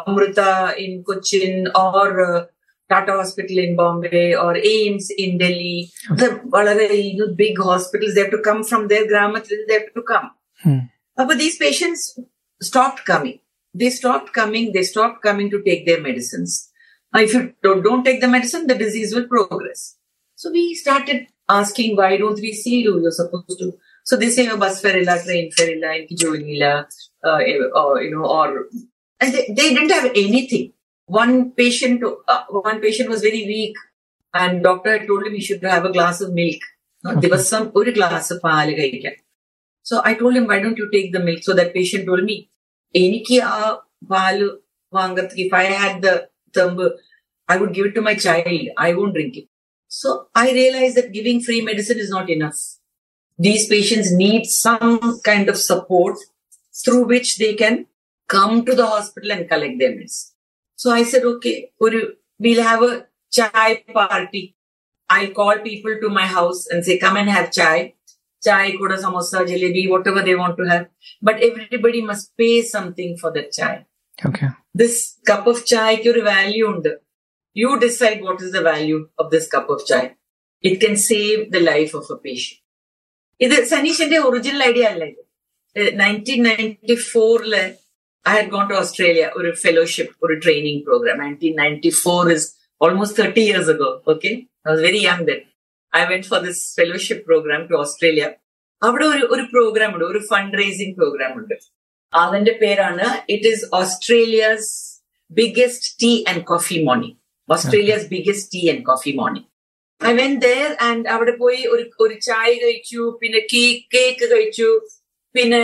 Amrita 0.00 0.40
in 0.84 0.92
Cochin 1.02 1.52
uh, 1.74 2.40
Tata 2.88 3.12
Hospital 3.12 3.58
in 3.58 3.76
Bombay 3.76 4.34
or 4.34 4.56
Ames 4.56 5.10
in 5.16 5.38
Delhi, 5.38 5.90
the, 6.10 6.40
all 6.52 6.68
of 6.68 6.76
the 6.76 7.34
big 7.36 7.58
hospitals, 7.58 8.14
they 8.14 8.22
have 8.22 8.30
to 8.30 8.42
come 8.42 8.62
from 8.62 8.88
their 8.88 9.06
gramathil. 9.06 9.56
they 9.68 9.74
have 9.74 9.94
to 9.94 10.02
come. 10.02 10.30
Hmm. 10.62 10.78
But 11.16 11.38
these 11.38 11.56
patients 11.56 12.18
stopped 12.60 13.04
coming. 13.04 13.40
They 13.72 13.90
stopped 13.90 14.32
coming, 14.32 14.72
they 14.72 14.82
stopped 14.82 15.22
coming 15.22 15.50
to 15.50 15.62
take 15.62 15.86
their 15.86 16.00
medicines. 16.00 16.70
Now, 17.12 17.20
if 17.20 17.34
you 17.34 17.54
don't, 17.62 18.04
take 18.04 18.20
the 18.20 18.28
medicine, 18.28 18.66
the 18.66 18.74
disease 18.74 19.14
will 19.14 19.26
progress. 19.26 19.96
So 20.36 20.50
we 20.50 20.74
started 20.74 21.26
asking, 21.48 21.96
why 21.96 22.16
don't 22.16 22.40
we 22.40 22.52
see 22.52 22.82
you? 22.82 23.00
You're 23.00 23.10
supposed 23.10 23.58
to. 23.58 23.76
So 24.04 24.16
they 24.16 24.30
say, 24.30 24.48
oh, 24.48 24.58
bus 24.58 24.80
fare, 24.80 24.94
ferila, 24.94 25.24
train 25.24 25.50
ferila, 25.50 26.06
inki 26.06 26.18
jo 26.18 26.34
uh, 26.34 27.36
eh, 27.38 27.58
or, 27.74 28.02
you 28.02 28.10
know, 28.10 28.26
or, 28.26 28.66
and 29.20 29.32
they 29.32 29.74
didn't 29.74 29.90
have 29.90 30.10
anything 30.14 30.73
One 31.09 31.51
patient, 31.51 32.03
uh, 32.03 32.43
one 32.67 32.79
patient 32.81 33.09
was 33.09 33.21
very 33.21 33.43
weak 33.45 33.75
and 34.33 34.63
doctor 34.63 34.91
had 34.95 35.07
told 35.07 35.25
him 35.25 35.33
he 35.33 35.41
should 35.41 35.63
have 35.63 35.85
a 35.85 35.91
glass 35.91 36.19
of 36.21 36.31
milk. 36.41 36.61
Uh, 37.03 37.13
ദിവസം 37.23 37.61
ഒരു 37.79 37.91
glass 37.97 38.33
പാല് 38.45 38.71
കഴിക്കാൻ 38.79 39.13
so 39.85 39.95
I 40.09 40.11
told 40.21 40.37
him 40.39 40.47
why 40.51 40.57
don't 40.63 40.79
you 40.81 40.87
take 40.95 41.09
the 41.17 41.19
milk 41.27 41.45
so 41.47 41.53
that 41.59 41.73
patient 41.77 42.07
told 42.09 42.25
me 42.29 42.35
എനിക്ക് 42.95 43.37
ആ 43.51 43.59
പാല് 44.13 44.47
വാങ്ങത്ത് 44.93 45.37
if 45.43 45.55
I 45.61 45.63
had 45.75 45.95
the 46.07 46.11
thump 46.57 46.83
I 47.49 47.57
would 47.61 47.73
give 47.77 47.87
it 47.89 47.97
to 47.99 48.03
my 48.09 48.15
child 48.25 48.67
I 48.87 48.89
won't 48.97 49.15
drink 49.17 49.37
it 49.41 49.49
so 49.91 50.11
I 50.43 50.47
realise 50.59 50.93
that 50.99 51.13
giving 51.17 51.43
free 51.47 51.57
medicine 51.69 51.97
is 52.05 52.11
not 52.17 52.31
enough 52.35 52.61
these 53.39 53.67
patients 53.67 54.11
need 54.11 54.45
some 54.45 55.19
kind 55.23 55.47
of 55.51 55.57
support 55.57 56.17
through 56.75 57.03
which 57.05 57.37
they 57.37 57.53
can 57.55 57.75
come 58.29 58.65
to 58.65 58.75
the 58.75 58.85
hospital 58.85 59.31
and 59.31 59.47
collect 59.47 59.79
their 59.79 59.91
meds. 59.91 60.15
So 60.75 60.91
I 60.91 61.03
said, 61.03 61.23
okay, 61.23 61.71
Uru, 61.81 62.01
we'll 62.39 62.63
have 62.63 62.83
a 62.83 63.07
chai 63.31 63.83
party. 63.93 64.55
I'll 65.09 65.31
call 65.31 65.59
people 65.59 65.95
to 66.01 66.09
my 66.09 66.25
house 66.25 66.67
and 66.67 66.85
say, 66.85 66.97
come 66.97 67.17
and 67.17 67.29
have 67.29 67.51
chai. 67.51 67.95
Chai, 68.41 68.77
koda, 68.77 68.95
samosa, 68.95 69.45
jalebi, 69.45 69.89
whatever 69.89 70.21
they 70.21 70.35
want 70.35 70.55
to 70.57 70.63
have. 70.63 70.87
But 71.21 71.41
everybody 71.41 72.01
must 72.01 72.37
pay 72.37 72.61
something 72.61 73.17
for 73.17 73.31
that 73.37 73.51
chai. 73.59 73.75
Okay 74.27 74.47
This 74.81 74.95
cup 75.29 75.45
of 75.51 75.57
chai, 75.71 75.91
your 76.07 76.17
value 76.23 76.67
under. 76.73 76.95
You 77.55 77.69
decide 77.79 78.19
what 78.27 78.39
is 78.45 78.51
the 78.57 78.61
value 78.61 79.01
of 79.21 79.27
this 79.33 79.47
cup 79.53 79.69
of 79.69 79.79
chai. 79.89 80.03
It 80.61 80.75
can 80.83 80.95
save 81.09 81.51
the 81.55 81.61
life 81.71 81.93
of 81.99 82.05
a 82.15 82.17
patient. 82.27 82.59
ഇത് 83.45 83.57
സനീഷിന്റെ 83.73 84.17
original 84.27 84.61
idea 84.69 84.85
അല്ല 84.93 85.03
ഇത് 85.09 85.21
nineteen 86.01 86.41
ninety 86.49 86.95
ഫോറില് 87.11 87.61
I 88.24 88.34
had 88.34 88.50
gone 88.50 88.64
to 88.70 88.74
Australia 88.74 89.24
ഒരു 89.36 89.50
fellowship 89.62 90.14
ഒരു 90.24 90.34
training 90.44 90.82
programme 90.82 91.18
nineteen 91.22 91.54
ninety 91.62 91.90
four 92.02 92.32
is 92.32 92.46
almost 92.80 93.18
thirty 93.20 93.42
years 93.42 93.70
ago 93.70 93.90
okay 94.12 94.30
I 94.62 94.70
was 94.70 94.82
very 94.82 95.02
young 95.04 95.26
then 95.30 95.40
I 95.92 96.02
went 96.04 96.26
for 96.26 96.40
this 96.40 96.62
fellowship 96.76 97.24
programme 97.24 97.62
to 97.70 97.74
Australia 97.74 98.24
അവിടെ 98.82 99.04
ഒരു 99.04 99.24
ഒരു 99.26 99.44
program 99.52 99.90
ഉണ്ട് 99.94 100.04
ഒരു 100.04 100.20
fund 100.30 100.56
raising 100.58 100.94
program 100.96 101.32
ഉണ്ട്. 101.40 101.54
അതിന്റെ 102.12 102.52
പേരാണ് 102.52 103.06
it 103.28 103.48
is 103.48 103.64
Australia's 103.72 104.70
biggest 105.30 105.88
tea 106.02 106.24
and 106.28 106.44
coffee 106.44 106.76
morning 106.82 107.16
Australia's 107.48 108.06
biggest 108.10 108.50
tea 108.54 108.62
and 108.70 108.84
coffee 108.84 109.12
morning 109.12 109.48
I 110.00 110.12
went 110.14 110.34
there 110.38 110.68
and 110.80 111.08
അവിടെ 111.08 111.34
പോയി 111.36 111.60
ഒരു 111.66 111.84
ഒരു 112.00 112.14
ചായ 112.20 112.48
കഴിച്ചു 112.54 113.02
പിന്നെ 113.20 113.40
കേക്ക് 113.94 114.26
കഴിച്ചു. 114.32 114.68
പിന്നെ 115.35 115.63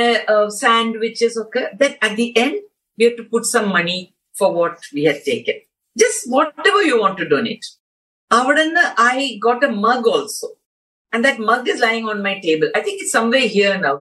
സാൻഡ്വിച്ചസ് 0.61 1.37
ഒക്കെ 1.43 1.63
then 1.81 1.93
at 2.05 2.17
the 2.21 2.27
end 2.43 2.59
we 2.99 3.05
have 3.07 3.17
to 3.21 3.25
put 3.33 3.49
some 3.55 3.67
money 3.77 3.97
for 4.37 4.53
what 4.53 4.77
we 4.93 5.03
had 5.03 5.23
taken. 5.23 5.61
Just 5.97 6.29
whatever 6.29 6.83
you 6.83 6.99
want 6.99 7.17
to 7.17 7.27
donate. 7.27 7.65
Awadanna, 8.31 8.93
I 8.97 9.37
got 9.41 9.63
a 9.63 9.71
mug 9.71 10.07
also. 10.07 10.47
And 11.13 11.23
that 11.23 11.39
mug 11.39 11.67
is 11.67 11.79
lying 11.79 12.05
on 12.05 12.21
my 12.21 12.39
table. 12.39 12.69
I 12.75 12.81
think 12.81 13.01
it's 13.01 13.11
somewhere 13.11 13.47
here 13.57 13.77
now. 13.79 13.99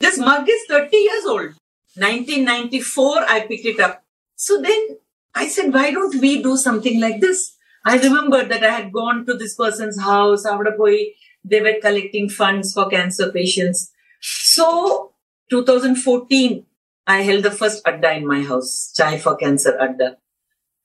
This 0.00 0.18
mug 0.18 0.48
is 0.48 0.62
30 0.68 0.96
years 0.96 1.26
old. 1.26 1.50
1994, 1.96 3.24
I 3.28 3.40
picked 3.46 3.66
it 3.66 3.80
up. 3.80 4.02
So 4.38 4.60
then 4.60 4.98
I 5.34 5.48
said, 5.48 5.72
why 5.72 5.90
don't 5.90 6.20
we 6.20 6.42
do 6.42 6.56
something 6.56 7.00
like 7.00 7.20
this? 7.20 7.56
I 7.84 7.98
remembered 7.98 8.48
that 8.48 8.64
I 8.64 8.70
had 8.70 8.92
gone 8.92 9.26
to 9.26 9.34
this 9.34 9.54
person's 9.54 10.00
house. 10.00 10.46
Avada 10.46 10.76
poi, 10.76 10.96
They 11.44 11.60
were 11.60 11.78
collecting 11.80 12.28
funds 12.28 12.72
for 12.72 12.88
cancer 12.88 13.30
patients. 13.30 13.92
So 14.21 15.13
2014, 15.49 16.65
I 17.07 17.21
held 17.23 17.43
the 17.43 17.51
first 17.51 17.81
Adda 17.87 18.13
in 18.13 18.27
my 18.27 18.41
house, 18.43 18.93
Chai 18.95 19.17
for 19.17 19.35
Cancer 19.35 19.77
Adda. 19.79 20.17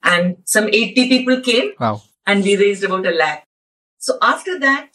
And 0.03 0.37
some 0.45 0.67
80 0.67 1.09
people 1.09 1.41
came 1.41 1.71
Wow. 1.79 2.01
and 2.25 2.43
we 2.43 2.57
raised 2.57 2.83
about 2.83 3.05
a 3.05 3.11
lakh. 3.11 3.43
So 3.99 4.17
after 4.21 4.59
that, 4.59 4.89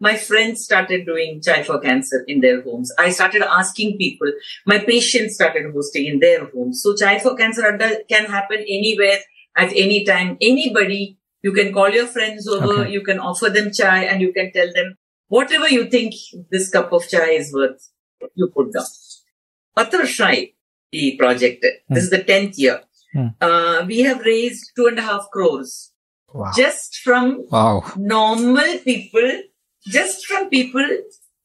my 0.00 0.16
friends 0.16 0.64
started 0.64 1.04
doing 1.04 1.40
Chai 1.42 1.62
for 1.62 1.78
Cancer 1.78 2.24
in 2.26 2.40
their 2.40 2.62
homes. 2.62 2.90
I 2.98 3.10
started 3.10 3.42
asking 3.42 3.98
people. 3.98 4.32
My 4.66 4.78
patients 4.78 5.34
started 5.34 5.72
hosting 5.74 6.06
in 6.06 6.20
their 6.20 6.46
homes. 6.46 6.82
So 6.82 6.94
Chai 6.96 7.18
for 7.18 7.34
Cancer 7.36 7.66
Adda 7.66 8.04
can 8.08 8.24
happen 8.26 8.58
anywhere 8.60 9.18
at 9.56 9.72
any 9.74 10.04
time. 10.04 10.38
Anybody, 10.40 11.18
you 11.42 11.52
can 11.52 11.72
call 11.72 11.90
your 11.90 12.06
friends 12.06 12.48
over, 12.48 12.82
Okay. 12.82 12.92
you 12.92 13.02
can 13.02 13.18
offer 13.18 13.50
them 13.50 13.70
chai 13.72 14.04
and 14.04 14.20
you 14.22 14.32
can 14.32 14.52
tell 14.52 14.72
them 14.72 14.94
whatever 15.30 15.68
you 15.68 15.88
think 15.88 16.14
this 16.50 16.68
cup 16.68 16.92
of 16.92 17.08
chai 17.08 17.30
is 17.40 17.52
worth, 17.54 17.88
you 18.34 18.48
put 18.48 18.72
down. 18.72 18.84
Athar 19.78 20.06
Shai, 20.06 20.52
the 20.92 21.16
project, 21.16 21.64
mm. 21.64 21.94
this 21.94 22.04
is 22.04 22.10
the 22.10 22.18
10th 22.18 22.58
year. 22.58 22.80
Mm. 23.14 23.34
Uh, 23.40 23.84
we 23.86 24.00
have 24.00 24.20
raised 24.20 24.72
two 24.76 24.86
and 24.86 24.98
a 24.98 25.02
half 25.02 25.28
crores 25.32 25.92
wow. 26.34 26.50
just 26.54 26.96
from 26.96 27.44
wow. 27.50 27.82
normal 27.96 28.78
people, 28.84 29.42
just 29.86 30.26
from 30.26 30.48
people 30.48 30.86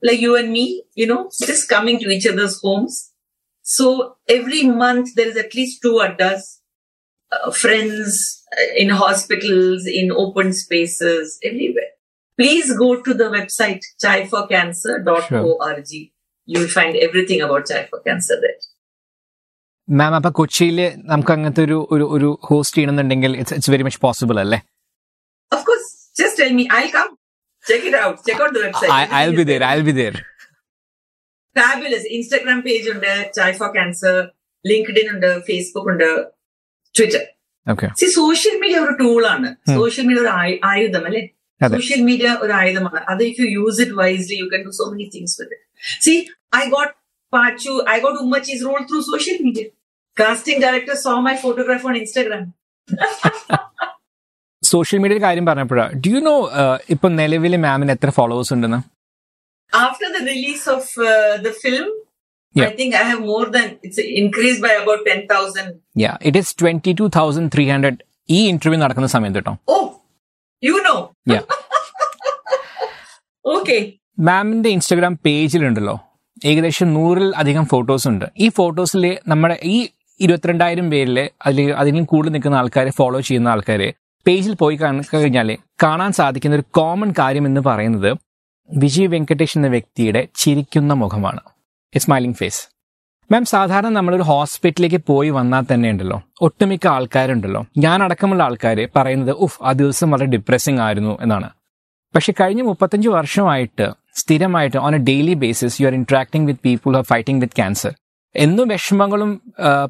like 0.03 0.19
you 0.19 0.35
and 0.35 0.51
me, 0.51 0.83
you 0.95 1.07
know, 1.07 1.29
just 1.41 1.69
coming 1.69 1.99
to 1.99 2.09
each 2.09 2.27
other's 2.27 2.59
homes. 2.61 3.11
So 3.61 4.17
every 4.27 4.63
month 4.63 5.15
there 5.15 5.27
is 5.27 5.37
at 5.37 5.55
least 5.55 5.81
two 5.81 5.93
addas, 5.93 6.41
uh, 7.31 7.51
friends 7.51 8.43
uh, 8.57 8.73
in 8.75 8.89
hospitals, 8.89 9.87
in 9.87 10.11
open 10.11 10.53
spaces, 10.53 11.39
everywhere. 11.43 11.84
Please 12.39 12.75
go 12.75 13.01
to 13.01 13.13
the 13.13 13.25
website 13.25 13.81
chaiforcancer.org. 13.97 15.91
You 16.47 16.59
will 16.59 16.67
find 16.69 16.95
everything 16.97 17.41
about 17.41 17.65
Chai 17.65 17.83
for 17.85 17.99
Cancer 18.01 18.37
there. 18.41 18.57
Ma'am 19.87 20.13
അപ്പൊ 20.17 20.29
കൊച്ചിയിൽ 20.37 20.77
നമുക്ക് 21.09 21.31
അങ്ങനത്തെ 21.33 21.61
ഒരു 21.63 21.75
ഒരു 21.95 22.05
ഒരു 22.15 22.29
host 22.47 22.75
ചെയ്യണമെന്നുണ്ടെങ്കിൽ 22.77 23.31
it's 23.39 23.55
it's 23.55 23.71
very 23.73 23.83
much 23.87 23.99
possible 24.05 24.37
അല്ലേ 24.43 24.59
Of 25.51 25.61
course, 25.67 25.85
just 26.15 26.33
tell 26.39 26.53
me, 26.59 26.63
I'll 26.75 26.89
come. 26.95 27.11
Check 27.65 27.83
it 27.89 27.95
out. 28.01 28.15
Check 28.27 28.39
out 28.43 28.51
the 28.57 28.63
website. 28.65 28.91
I 29.19 29.25
be 29.39 29.45
there 29.51 29.63
I 29.67 29.75
be 29.89 29.93
there 29.99 30.15
fabulous 31.55 32.07
Instagram 32.15 32.59
page 32.67 32.87
ഉണ്ട് 32.95 33.11
ചായ് 33.37 33.55
ഫോർ 33.61 33.69
ക്യാൻസർ 33.77 34.17
ലിങ്ക്ഡിൻ 34.65 35.07
ഉണ്ട് 35.13 35.29
Facebook 35.49 35.91
ഉണ്ട് 35.93 36.09
Twitter 36.95 37.21
social 38.17 38.55
media 38.63 38.77
ഒരു 38.85 38.93
ടൂളാണ്. 39.03 39.47
Social 39.77 40.05
media 40.09 40.21
ഒരു 40.25 40.31
ആയുധം 40.71 41.05
അല്ലെ 41.09 41.21
social 41.61 42.01
media 42.09 42.29
ഒരു 42.43 42.53
ആയുധമാണ് 42.53 43.01
അത് 43.11 43.23
you 43.41 43.47
use 43.57 43.79
it 43.81 43.95
wisely 44.01 44.37
you 44.41 44.47
can 44.53 44.63
do 44.67 44.73
so 44.79 44.85
many 44.91 45.07
things 45.15 45.35
with 45.41 45.57
see 46.05 46.13
I 46.55 46.63
got 46.75 46.93
Pachu 47.33 47.73
I 47.93 47.97
got 47.99 48.19
Ummachi's 48.25 48.61
role 48.65 48.79
through 48.91 48.99
social 49.11 49.37
media 49.45 49.63
casting 50.17 50.61
director 50.65 50.97
so 51.05 51.13
my 51.27 51.35
photograph 51.43 51.87
on 51.87 51.97
Instagram 52.01 52.43
social 54.63 54.99
മീഡിയയിൽ 55.01 55.21
കാര്യം 55.23 55.45
പറഞ്ഞപ്പോഴാ. 55.47 55.85
Do 56.03 56.09
you 56.13 56.19
know 56.27 56.35
ഇപ്പൊ 56.89 57.07
നിലവിൽ 57.19 57.55
മാമിന് 57.65 57.91
എത്ര 57.95 58.09
followers 58.17 58.53
ഉണ്ടെന്ന്? 58.55 58.79
After 59.73 60.07
the 60.15 60.21
release 60.29 60.65
of 60.69 60.89
the 61.45 61.51
film 61.63 61.87
I. 62.55 62.67
Think 62.79 62.95
I 62.95 63.03
have 63.09 63.21
more 63.31 63.43
than 63.55 63.67
it's 63.85 64.05
increase 64.21 64.59
by 64.65 64.73
about 64.81 65.03
ten 65.09 65.21
thousand 65.33 65.73
it 66.27 66.39
is 66.41 66.53
twenty 66.61 66.93
two 67.01 67.07
thousand 67.19 67.51
three 67.55 67.65
hundred 67.73 67.99
ഈ 68.29 68.39
interview 68.53 68.79
നടക്കുന്ന 68.83 69.09
സമയത്ത് 69.15 69.39
കേട്ടോ 69.39 69.53
ഓ 69.67 69.77
യു 70.63 70.71
നോ. 70.71 71.13
ഓക്കെ 73.45 73.93
മാമിന്റെ 74.19 74.69
Instagram 74.69 75.19
പേജിലുണ്ടല്ലോ 75.25 75.99
ഏകദേശം 76.45 76.93
നൂറിൽ 76.93 77.35
അധികം 77.35 77.65
photos 77.65 78.07
ഉണ്ട്. 78.07 78.25
ഈ 78.37 78.49
ഫോട്ടോസിൽ 78.49 79.17
നമ്മുടെ 79.27 79.59
ഈ 79.63 79.89
ഇരുപത്തിരണ്ടായിരം 80.19 80.89
പേരിൽ 80.89 81.29
അതിൽ 81.45 81.71
അതിലും 81.71 82.05
കൂടുതൽ 82.05 82.31
നിൽക്കുന്ന 82.31 82.55
ആൾക്കാരെ 82.55 82.89
ഫോളോ 82.89 83.19
ചെയ്യുന്ന 83.19 83.47
ആൾക്കാരെ 83.47 83.93
പേജിൽ 84.27 84.55
പോയി 84.55 84.75
കഴിഞ്ഞാൽ 84.75 85.57
കാണാൻ 85.83 86.11
സാധിക്കുന്ന 86.11 86.55
ഒരു 86.55 86.63
കോമൺ 86.71 87.13
കാര്യം 87.19 87.45
എന്ന് 87.45 87.61
പറയുന്നത് 87.61 88.17
വിജയ് 88.69 89.07
വെങ്കടേഷ് 89.07 89.57
എന്ന 89.57 89.67
വ്യക്തിയുടെ 89.67 90.27
ചിരിക്കുന്ന 90.35 90.93
മുഖമാണ്. 90.93 91.39
സ്മൈലിംഗ് 91.97 92.35
ഫേസ് 92.35 92.74
മാം 93.31 93.45
സാധാരണ 93.45 93.89
നമ്മളൊരു 93.89 94.25
ഹോസ്പിറ്റലിലേക്ക് 94.29 94.99
പോയി 95.07 95.29
വന്നാൽ 95.29 95.63
തന്നെ 95.69 95.87
ഉണ്ടല്ലോ. 95.91 96.17
ഒട്ടുമിക്ക 96.45 96.85
ആൾക്കാരുണ്ടല്ലോ. 96.87 97.61
ഞാൻ 97.85 98.03
അടക്കമുള്ള 98.05 98.43
ആൾക്കാർ 98.43 98.79
പറയുന്നത് 98.95 99.31
ഉഫ് 99.45 99.57
ആ 99.63 99.71
ദിവസം 99.79 100.11
വളരെ 100.13 100.27
ഡിപ്രസിംഗ് 100.35 100.81
ആയിരുന്നു 100.81 101.13
എന്നാണ്. 101.23 101.49
പക്ഷെ 102.15 102.33
കഴിഞ്ഞ 102.41 102.61
മുപ്പത്തഞ്ച് 102.61 103.09
വർഷമായിട്ട് 103.15 103.87
സ്ഥിരമായിട്ട് 104.21 104.77
on 104.77 104.95
a 104.95 105.01
daily 105.09 105.33
basis 105.33 105.81
you 105.81 105.87
are 105.87 105.93
interacting 105.93 106.47
with 106.49 106.63
people 106.65 106.97
are 106.97 107.03
fighting 107.11 107.41
with 107.41 107.53
cancer 107.55 107.93
എന്നും 108.35 108.67
വിഷമങ്ങളും 108.67 109.31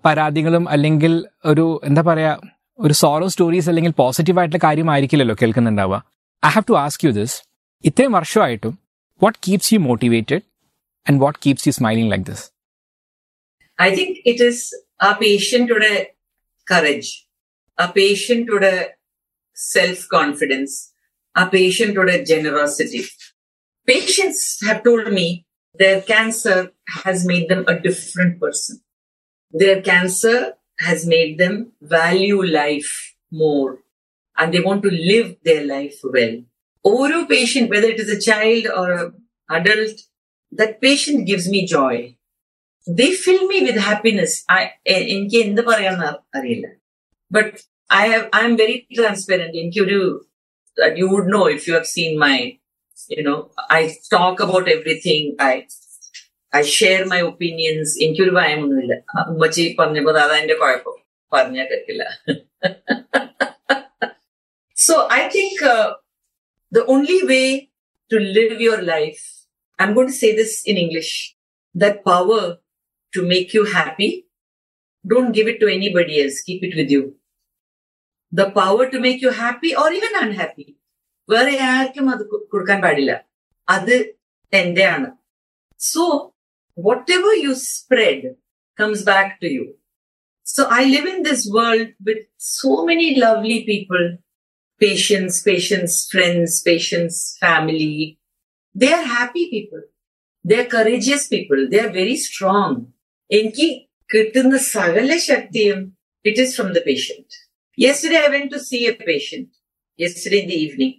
പരാതികളും 0.06 0.70
അല്ലെങ്കിൽ 0.70 1.14
ഒരു 1.46 1.82
എന്താ 1.84 2.02
പറയാ 2.02 2.32
ഒരു 2.80 2.94
സോറോ 2.94 3.28
സ്റ്റോറീസ് 3.28 3.70
അല്ലെങ്കിൽ 3.70 3.94
പോസിറ്റീവ് 4.02 4.40
ആയിട്ടുള്ള 4.40 4.62
കാര്യമായിരിക്കില്ലല്ലോ 4.68 5.36
കേൾക്കുന്നുണ്ടാവുക. 5.42 5.98
I 6.44 6.50
have 6.50 6.66
to 6.70 6.74
ask 6.86 7.06
you 7.06 7.12
this 7.12 7.38
ഇത്രയും 7.84 8.12
വർഷമായിട്ടും 8.12 8.74
what 9.22 9.40
keeps 9.48 9.74
you 9.74 9.80
motivated 9.80 10.44
and 11.10 11.20
what 11.24 11.40
keeps 11.46 11.68
you 11.68 11.74
smiling 11.80 12.12
like 12.12 12.26
this 12.32 12.46
I 13.78 13.94
think 13.96 14.20
it 14.26 14.40
is 14.40 14.74
a 15.00 15.16
patient 15.16 15.68
to 15.70 15.76
the 15.76 16.08
courage, 16.68 17.28
a 17.78 17.92
patient 17.92 18.48
to 18.48 18.60
the 18.60 18.92
self 19.54 20.08
confidence, 20.10 20.94
a 21.36 21.48
patient 21.48 21.96
to 21.96 22.06
the 22.06 22.24
generosity. 22.24 23.06
Patients 23.86 24.60
have 24.66 24.84
told 24.84 25.12
me 25.12 25.46
their 25.78 26.02
cancer 26.02 26.72
has 27.04 27.26
made 27.26 27.50
them 27.50 27.66
a 27.68 27.80
different 27.80 28.40
person. 28.40 28.82
Their 29.52 29.82
cancer 29.82 30.54
has 30.80 31.06
made 31.06 31.38
them 31.38 31.74
value 31.82 32.44
life 32.44 33.16
more 33.32 33.80
and 34.38 34.54
they 34.54 34.60
want 34.60 34.84
to 34.84 34.90
live 34.90 35.36
their 35.44 35.66
life 35.66 35.96
well. 36.04 36.42
Oro 36.84 37.26
patient, 37.26 37.70
whether 37.70 37.88
it 37.88 38.00
is 38.00 38.10
a 38.10 38.20
child 38.20 38.68
or 38.68 38.92
an 38.92 39.14
adult, 39.50 40.02
that 40.52 40.82
patient 40.82 41.26
gives 41.26 41.48
me 41.50 41.66
joy. 41.66 42.15
they 42.87 43.11
fill 43.15 43.43
me 43.49 43.59
with 43.67 43.79
happiness. 43.89 44.33
I 44.57 44.63
A- 44.95 45.07
എനിക്ക് 45.15 45.39
എന്ത് 45.47 45.63
പറയാന്ന് 45.63 46.09
അറിയില്ല 46.39 46.67
but 47.31 47.53
I 47.91 48.03
have 48.13 48.25
I 48.39 48.43
am 48.45 48.55
very 48.57 48.77
transparent 48.99 49.59
എനിക്കൊരു 49.63 49.99
you 51.01 51.07
would 51.13 51.33
know 51.33 51.43
if 51.57 51.65
you 51.69 51.75
have 51.75 51.91
seen 51.97 52.13
my 52.27 52.37
you 53.11 53.23
know 53.31 53.37
I 53.73 53.81
talk 54.17 54.43
about 54.47 54.71
everything 54.77 55.31
I 55.49 55.53
I 56.53 56.63
share 56.79 57.01
my 57.05 57.21
opinions 57.31 57.93
എനിക്കൊരു 58.05 58.31
ഭയമൊന്നുമില്ല 58.31 58.95
ആ 59.15 59.27
ഉമ്മച്ചി 59.33 59.65
പറഞ്ഞപ്പോ 59.81 60.13
അതാ 60.17 60.37
എന്റെ 60.43 60.57
കുഴപ്പം 60.63 60.97
പറഞ്ഞാൽ 61.33 61.67
കേൾക്കില്ല 61.73 62.05
so 64.77 64.95
I 65.13 65.23
think 65.37 65.65
the 66.73 66.83
only 66.87 67.17
way 67.25 67.47
to 68.11 68.17
live 68.37 68.61
your 68.61 68.81
life, 68.91 69.23
I'm 69.79 69.93
going 69.95 70.07
to 70.07 70.15
say 70.15 70.31
this 70.37 70.53
in 70.65 70.77
English, 70.77 71.11
that 71.75 72.05
power 72.05 72.43
to 73.15 73.23
make 73.23 73.55
you 73.57 73.65
happy, 73.79 74.11
don't 75.05 75.33
give 75.33 75.49
it 75.49 75.59
to 75.61 75.69
anybody 75.69 76.23
else. 76.23 76.37
Keep 76.41 76.63
it 76.65 76.77
with 76.77 76.91
you. 76.91 77.03
The 78.33 78.51
power 78.51 78.85
to 78.91 78.99
make 79.01 79.21
you 79.21 79.31
happy 79.45 79.73
or 79.75 79.89
even 79.93 80.15
unhappy. 80.25 80.69
വേറെ 81.29 81.53
ആർക്കും 81.73 82.07
അത് 82.13 82.23
കൊ- 82.31 82.45
കൊടുക്കാൻ 82.53 82.79
പാടില്ല 82.85 83.13
അത് 83.69 83.97
എന്റെയാണ് 84.53 85.09
so 85.81 86.05
whatever 87.17 87.35
you 87.45 87.53
spread 87.67 88.31
comes 88.79 89.05
back 89.11 89.31
to 89.43 89.49
you 89.57 89.65
so 90.47 90.63
I 90.79 90.83
live 90.95 91.09
in 91.15 91.21
this 91.29 91.45
world 91.59 91.89
with 92.09 92.27
so 92.57 92.73
many 92.91 93.09
lovely 93.25 93.61
people 93.71 94.03
patients, 94.81 95.43
patients, 95.43 95.95
friends, 96.11 96.63
patients, 96.63 97.37
family. 97.39 98.19
They 98.75 98.93
are 98.93 99.03
happy 99.03 99.51
people. 99.51 99.83
They 100.45 100.61
are 100.61 100.65
courageous 100.67 101.29
people. 101.29 101.69
They 101.71 101.81
are 101.81 101.93
very 101.93 102.17
strong. 102.17 102.93
എനിക്ക് 103.31 103.69
കിട്ടുന്ന 104.11 104.57
സകല 104.75 105.11
ശക്തിയും 105.31 105.81
it 106.25 106.39
is 106.39 106.51
from 106.57 106.73
the 106.73 106.83
patient. 106.83 107.29
Yesterday 107.79 108.19
I 108.19 108.29
went 108.29 108.51
to 108.53 108.61
see 108.61 108.87
a 108.87 108.95
patient. 108.95 109.49
Yesterday 109.99 110.43
in 110.43 110.49
the 110.49 110.55
evening. 110.57 110.93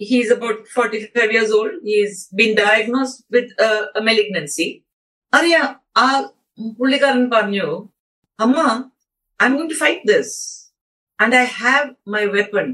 He 0.00 0.20
is 0.20 0.30
about 0.30 0.66
45 0.68 1.32
years 1.32 1.50
old. 1.52 1.72
He 1.84 2.02
has 2.02 2.28
been 2.34 2.54
diagnosed 2.56 3.24
with 3.30 3.48
a, 3.58 3.70
a 3.98 4.02
malignancy. 4.08 4.68
അറിയാം 5.32 5.68
ആ 6.02 6.08
പുള്ളിക്കാരൻ 6.80 7.24
പറഞ്ഞു 7.36 7.68
അമ്മ 8.38 8.58
I'm 9.40 9.54
going 9.56 9.72
to 9.74 9.80
fight 9.84 10.02
this. 10.12 10.28
And 11.18 11.32
I 11.42 11.46
have 11.62 11.86
my 12.16 12.24
weapon. 12.36 12.68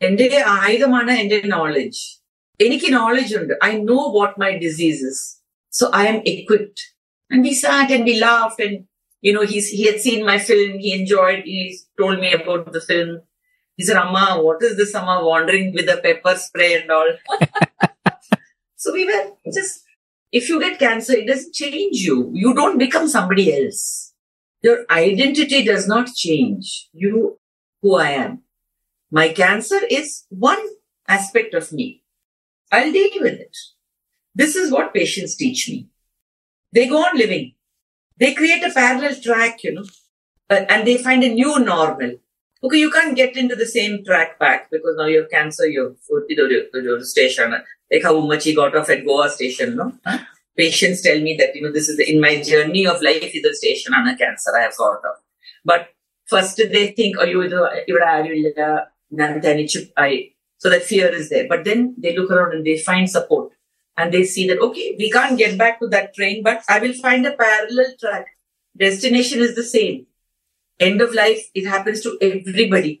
എന്റെ 0.00 0.26
ആയുധമാണ് 0.58 1.12
എന്റെ 1.22 1.38
knowledge 1.54 2.02
എനിക്ക് 2.60 2.88
knowledge 2.98 3.32
ഉണ്ട് 3.40 3.52
I 3.68 3.70
know 3.92 4.00
what 4.18 4.36
my 4.42 4.50
diseases 4.64 5.22
so 5.72 5.84
I 6.00 6.04
am 6.12 6.18
equipped 6.32 6.80
and 7.29 7.41
we 7.43 7.53
sat 7.53 7.91
and 7.91 8.05
we 8.05 8.19
laughed 8.19 8.59
and 8.59 8.85
you 9.21 9.33
know 9.33 9.45
he's 9.45 9.69
he 9.69 9.85
had 9.85 9.99
seen 9.99 10.25
my 10.25 10.39
film 10.39 10.79
he 10.79 10.93
enjoyed 10.93 11.43
he 11.43 11.77
told 11.99 12.19
me 12.19 12.33
about 12.33 12.71
the 12.71 12.81
film. 12.81 13.21
He 13.75 13.85
said 13.85 13.97
amma 13.97 14.41
what 14.41 14.61
is 14.61 14.77
this 14.77 14.95
amma 14.95 15.23
wandering 15.23 15.73
with 15.73 15.85
the 15.85 15.97
pepper 15.97 16.35
spray 16.35 16.81
and 16.81 16.91
all? 16.91 17.11
So 18.81 18.93
we 18.93 19.05
were 19.05 19.33
just 19.53 19.83
if 20.31 20.47
you 20.47 20.57
get 20.57 20.79
cancer 20.79 21.13
it 21.13 21.27
doesn't 21.27 21.53
change 21.53 21.97
you. 21.97 22.31
You 22.33 22.53
don't 22.53 22.77
become 22.77 23.09
somebody 23.09 23.53
else. 23.53 24.13
Your 24.61 24.85
identity 24.89 25.63
does 25.65 25.85
not 25.85 26.07
change 26.15 26.87
you 26.93 27.37
who 27.81 27.95
i 27.95 28.11
am. 28.11 28.43
My 29.11 29.29
cancer 29.29 29.79
is 29.89 30.25
one 30.29 30.63
aspect 31.07 31.53
of 31.53 31.73
me. 31.73 32.03
I'll 32.71 32.91
deal 32.91 33.09
with 33.19 33.39
it. 33.39 33.57
This 34.33 34.55
is 34.55 34.71
what 34.71 34.93
patients 34.93 35.35
teach 35.35 35.67
me 35.67 35.89
they 36.71 36.87
go 36.87 37.03
on 37.03 37.17
living. 37.17 37.53
They 38.17 38.33
create 38.33 38.63
a 38.63 38.71
parallel 38.71 39.15
track, 39.21 39.63
you 39.63 39.73
know, 39.73 39.85
and 40.49 40.85
they 40.85 40.97
find 40.97 41.23
a 41.23 41.29
new 41.29 41.59
normal. 41.59 42.15
Okay, 42.61 42.77
you 42.77 42.91
can't 42.91 43.15
get 43.15 43.37
into 43.37 43.55
the 43.55 43.65
same 43.65 44.03
track 44.03 44.37
back 44.37 44.69
because 44.69 44.95
now 44.97 45.05
you 45.05 45.21
have 45.21 45.29
cancer, 45.29 45.65
you're 45.65 45.95
your 46.27 47.01
station. 47.03 47.55
Like 47.91 48.03
how 48.03 48.19
much 48.19 48.43
he 48.43 48.53
got 48.53 48.75
off 48.75 48.89
at 48.89 49.05
Goa 49.05 49.29
station, 49.29 49.77
no? 49.77 49.93
Huh? 50.05 50.19
Patients 50.57 51.01
tell 51.01 51.19
me 51.21 51.37
that, 51.37 51.55
you 51.55 51.61
know, 51.61 51.71
this 51.71 51.87
is 51.87 51.97
in 51.99 52.19
my 52.19 52.41
journey 52.41 52.85
of 52.85 53.01
life 53.01 53.31
is 53.33 53.41
the 53.41 53.55
station 53.55 53.93
on 53.93 54.07
a 54.09 54.17
cancer 54.17 54.51
I 54.57 54.63
have 54.63 54.73
thought 54.73 54.97
of. 54.97 55.15
But 55.63 55.87
first 56.27 56.57
they 56.57 56.91
think, 56.91 57.15
oh, 57.17 57.23
you 57.23 57.41
I 59.97 60.31
so 60.57 60.69
that 60.69 60.83
fear 60.83 61.07
is 61.07 61.29
there. 61.29 61.47
But 61.47 61.63
then 61.63 61.95
they 61.97 62.15
look 62.15 62.29
around 62.29 62.53
and 62.53 62.65
they 62.65 62.77
find 62.77 63.09
support 63.09 63.53
and 63.99 64.13
they 64.13 64.23
see 64.25 64.45
that 64.47 64.59
okay 64.59 64.87
we 64.97 65.07
can't 65.09 65.37
get 65.37 65.53
back 65.57 65.75
to 65.79 65.87
that 65.87 66.07
train 66.15 66.37
but 66.41 66.59
i 66.69 66.79
will 66.79 66.97
find 67.03 67.25
a 67.25 67.35
parallel 67.41 67.89
track 68.01 68.25
destination 68.75 69.39
is 69.39 69.53
the 69.55 69.67
same 69.69 69.97
end 70.79 71.01
of 71.01 71.13
life 71.13 71.41
it 71.53 71.67
happens 71.67 72.01
to 72.01 72.11
everybody 72.29 72.93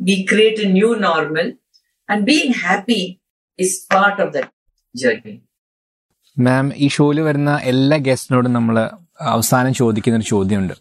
we 0.00 0.16
create 0.24 0.58
a 0.58 0.68
new 0.68 0.92
normal 0.98 1.48
and 2.08 2.26
being 2.26 2.52
happy 2.66 3.02
is 3.58 3.72
part 3.90 4.18
of 4.18 4.30
that 4.36 4.48
journey 4.94 5.36
ma'am 6.36 6.66
ഈ 6.76 6.86
ഷോയിൽ 6.88 7.18
വരുന്ന 7.26 7.50
എല്ലാ 7.70 7.96
ഗസ്റ്റിനോടും 8.06 8.52
നമ്മൾ 8.56 8.76
അവസാനം 9.28 9.72
ചോദിക്കുന്ന 9.80 10.16
ഒരു 10.20 10.26
ചോദ്യമുണ്ട് 10.30 10.72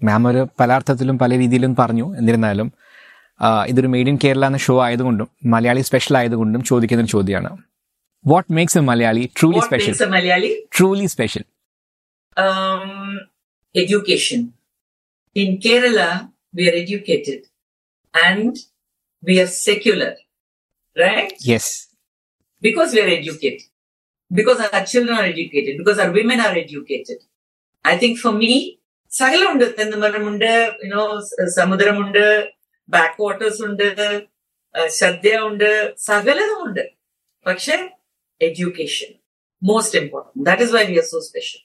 മാം 0.00 0.26
ഒരു 0.30 0.42
പല 0.60 0.68
അർത്ഥത്തിലും 0.72 1.16
പല 1.22 1.38
രീതിയിലും 1.42 1.72
പറഞ്ഞു 1.80 2.06
എന്നിരുന്നാലും 2.18 2.68
ഇതൊരു 3.70 3.88
മെയ്ഡ് 3.94 4.10
ഇൻ 4.12 4.18
കേരള 4.24 4.44
എന്ന 4.50 4.58
ഷോ 4.66 4.74
ആയതുകൊണ്ടും 4.84 5.28
മലയാളി 5.54 5.82
സ്പെഷ്യൽ 5.88 6.16
ആയതുകൊണ്ടും 6.20 6.62
ചോദിക്കുന്ന 6.70 7.04
ഒരു 7.04 7.12
ചോദ്യമാണ് 7.14 7.50
What 8.25 8.49
makes 8.57 8.77
a 8.77 8.83
Malayali 8.89 9.23
truly 9.37 9.57
what 9.57 9.67
special 9.67 9.93
makes 9.93 10.05
a 10.07 10.11
malayali 10.15 10.51
truly 10.77 11.07
special 11.15 11.45
um, 12.37 13.19
education. 13.75 14.41
In 15.35 15.49
Kerala, 15.63 16.07
we 16.53 16.63
are 16.69 16.75
educated 16.83 17.41
and 18.13 18.53
we 19.23 19.33
are 19.41 19.51
secular, 19.67 20.13
right? 20.95 21.31
Yes 21.51 21.73
Because 22.63 22.89
we 22.93 22.99
are 23.01 23.11
educated, 23.17 23.61
because 24.31 24.59
our 24.65 24.81
children 24.85 25.13
are 25.17 25.27
educated, 25.33 25.73
because 25.77 25.99
our 25.99 26.11
women 26.11 26.39
are 26.39 26.55
educated. 26.63 27.19
I 27.85 27.97
think 28.01 28.15
for 28.25 28.33
me, 28.41 28.51
സകലമുണ്ട് 29.11 29.65
തെന്നുമരമുണ്ട് 29.77 30.49
you know 30.81 31.03
സമുദ്രമുണ്ട് 31.55 32.23
back 32.89 33.17
waters 33.23 33.61
ഉണ്ട് 33.67 33.87
അഹ് 34.75 34.89
ശ്രദ്ധ 34.97 35.31
ഉണ്ട് 35.47 35.69
സകലതുമുണ്ട് 36.09 36.83
പക്ഷെ 37.45 37.77
education 38.40 39.10
most 39.62 39.98
important 40.02 40.44
that 40.48 40.64
is 40.66 40.72
why 40.72 40.84
we 40.84 40.96
are 40.96 41.06
so 41.12 41.20
special 41.28 41.60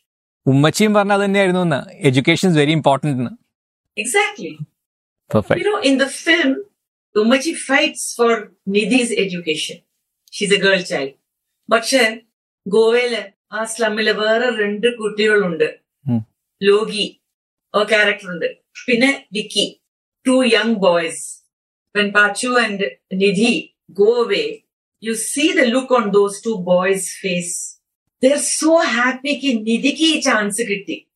ഉമ്മച്ചിയും 0.46 0.92
പറഞ്ഞത് 0.94 1.24
തന്നെയായിരുന്നു 1.24 1.62
എന്ന്. 1.62 1.80
Education 2.08 2.46
is 2.52 2.58
very 2.60 2.74
important 2.80 3.30
exactly 3.98 4.52
perfect 5.32 5.62
You 5.62 5.68
know, 5.68 5.80
in 5.82 5.96
the 5.98 6.10
film, 6.20 6.52
Umachi 7.16 7.54
fights 7.62 8.04
for 8.16 8.32
Nidhi's 8.68 9.12
education. 9.24 9.78
She's 10.34 10.52
a 10.52 10.62
girl 10.66 10.82
child. 10.84 11.12
പക്ഷെ 11.70 12.02
ഗോവയിൽ 12.66 13.14
ആ 13.52 13.62
സ്ലമ്മിൽ 13.66 14.08
വേറെ 14.20 14.48
രണ്ട് 14.62 14.88
കുട്ടികളുണ്ട്. 15.00 15.68
ലോകി 16.62 17.06
ഓ 17.74 17.82
ക്യാരക്ടർ 17.92 18.28
ഉണ്ട് 18.34 18.48
പിന്നെ 18.88 19.10
Vicky 19.36 19.66
to 20.26 20.36
young 20.54 20.76
boys 20.86 21.22
when 21.96 22.08
Pachu 22.16 22.50
and 22.64 22.88
Nidhi 23.22 23.52
go 24.00 24.10
away 24.24 24.44
you 25.00 25.16
see 25.16 25.54
the 25.54 25.66
look 25.66 25.92
on 25.92 26.12
those 26.12 26.42
two 26.42 26.58
boys' 26.60 27.12
face. 27.22 27.80
They're 28.22 28.38
so 28.40 28.80
happy 28.80 29.40
ki 29.40 29.60
Nidhi 29.64 29.96
ki 29.96 30.22
chance 30.22 30.60
gitti. 30.60 31.08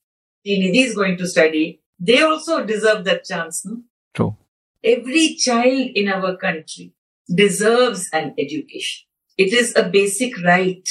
Nidhi 0.45 0.85
is 0.85 0.95
going 0.95 1.17
to 1.17 1.27
study. 1.27 1.81
They 1.99 2.21
also 2.21 2.65
deserve 2.65 3.03
that 3.05 3.25
chance. 3.25 3.65
No? 3.65 3.81
True. 4.13 4.35
Every 4.83 5.35
child 5.35 5.91
in 5.95 6.09
our 6.09 6.35
country 6.37 6.93
deserves 7.33 8.09
an 8.13 8.33
education. 8.37 9.05
It 9.37 9.53
is 9.53 9.75
a 9.75 9.89
basic 9.89 10.41
right. 10.43 10.87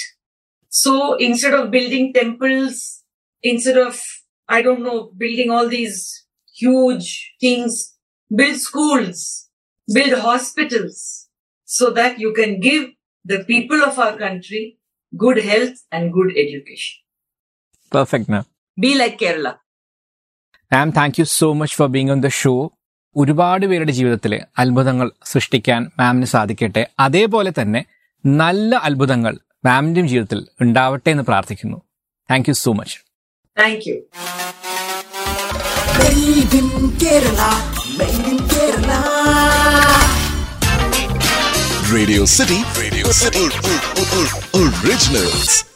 So 0.69 1.15
instead 1.15 1.55
of 1.55 1.71
building 1.71 2.13
temples, 2.13 3.05
instead 3.43 3.77
of, 3.77 4.01
I 4.49 4.63
don't 4.63 4.83
know, 4.83 5.13
building 5.17 5.51
all 5.51 5.69
these 5.69 6.27
huge 6.55 7.35
things, 7.41 7.95
build 8.35 8.57
schools, 8.57 9.49
build 9.93 10.19
hospitals, 10.19 11.29
so 11.73 11.87
that 11.93 12.13
you 12.19 12.31
can 12.33 12.53
give 12.61 12.83
the 13.25 13.39
people 13.45 13.81
of 13.83 13.99
our 13.99 14.15
country 14.19 14.63
good 15.13 15.39
health 15.41 15.77
and 15.93 16.13
good 16.13 16.31
education. 16.37 16.95
Perfect, 17.93 18.29
ma'am. 18.29 18.47
Be 18.79 18.93
like 19.03 19.19
Kerala. 19.19 19.53
Ma'am 20.73 20.91
thank 20.97 21.17
you 21.21 21.25
so 21.31 21.47
much 21.53 21.75
for 21.79 21.89
being 21.89 22.11
on 22.11 22.21
the 22.21 22.29
show 22.37 22.53
ഒരുപാട് 23.17 23.65
പേരുടെ 23.67 23.93
ജീവിതത്തിൽ 23.93 24.33
അത്ഭുതങ്ങൾ 24.63 25.09
സൃഷ്ടിക്കാൻ 25.31 25.91
മാമിന് 25.99 26.29
സാധിക്കട്ടെ 26.33 26.83
അതേപോലെ 26.99 27.51
തന്നെ 27.59 27.81
നല്ല 28.25 28.75
അത്ഭുതങ്ങൾ 28.89 29.35
മാമിന്റെയും 29.65 30.09
ജീവിതത്തിൽ 30.13 30.41
ഉണ്ടാവട്ടെ 30.61 31.11
എന്ന് 31.15 31.27
പ്രാർത്ഥിക്കുന്നു 31.31 31.81
thank 32.29 32.51
you 32.53 32.57
so 32.65 32.73
much 32.81 32.99
Thank 33.57 33.87
you. 33.87 33.97
Made 37.99 38.23
Radio 41.93 42.25
City, 42.25 42.65
Radio 42.75 43.13
City 43.13 43.51
Originals. 44.55 45.72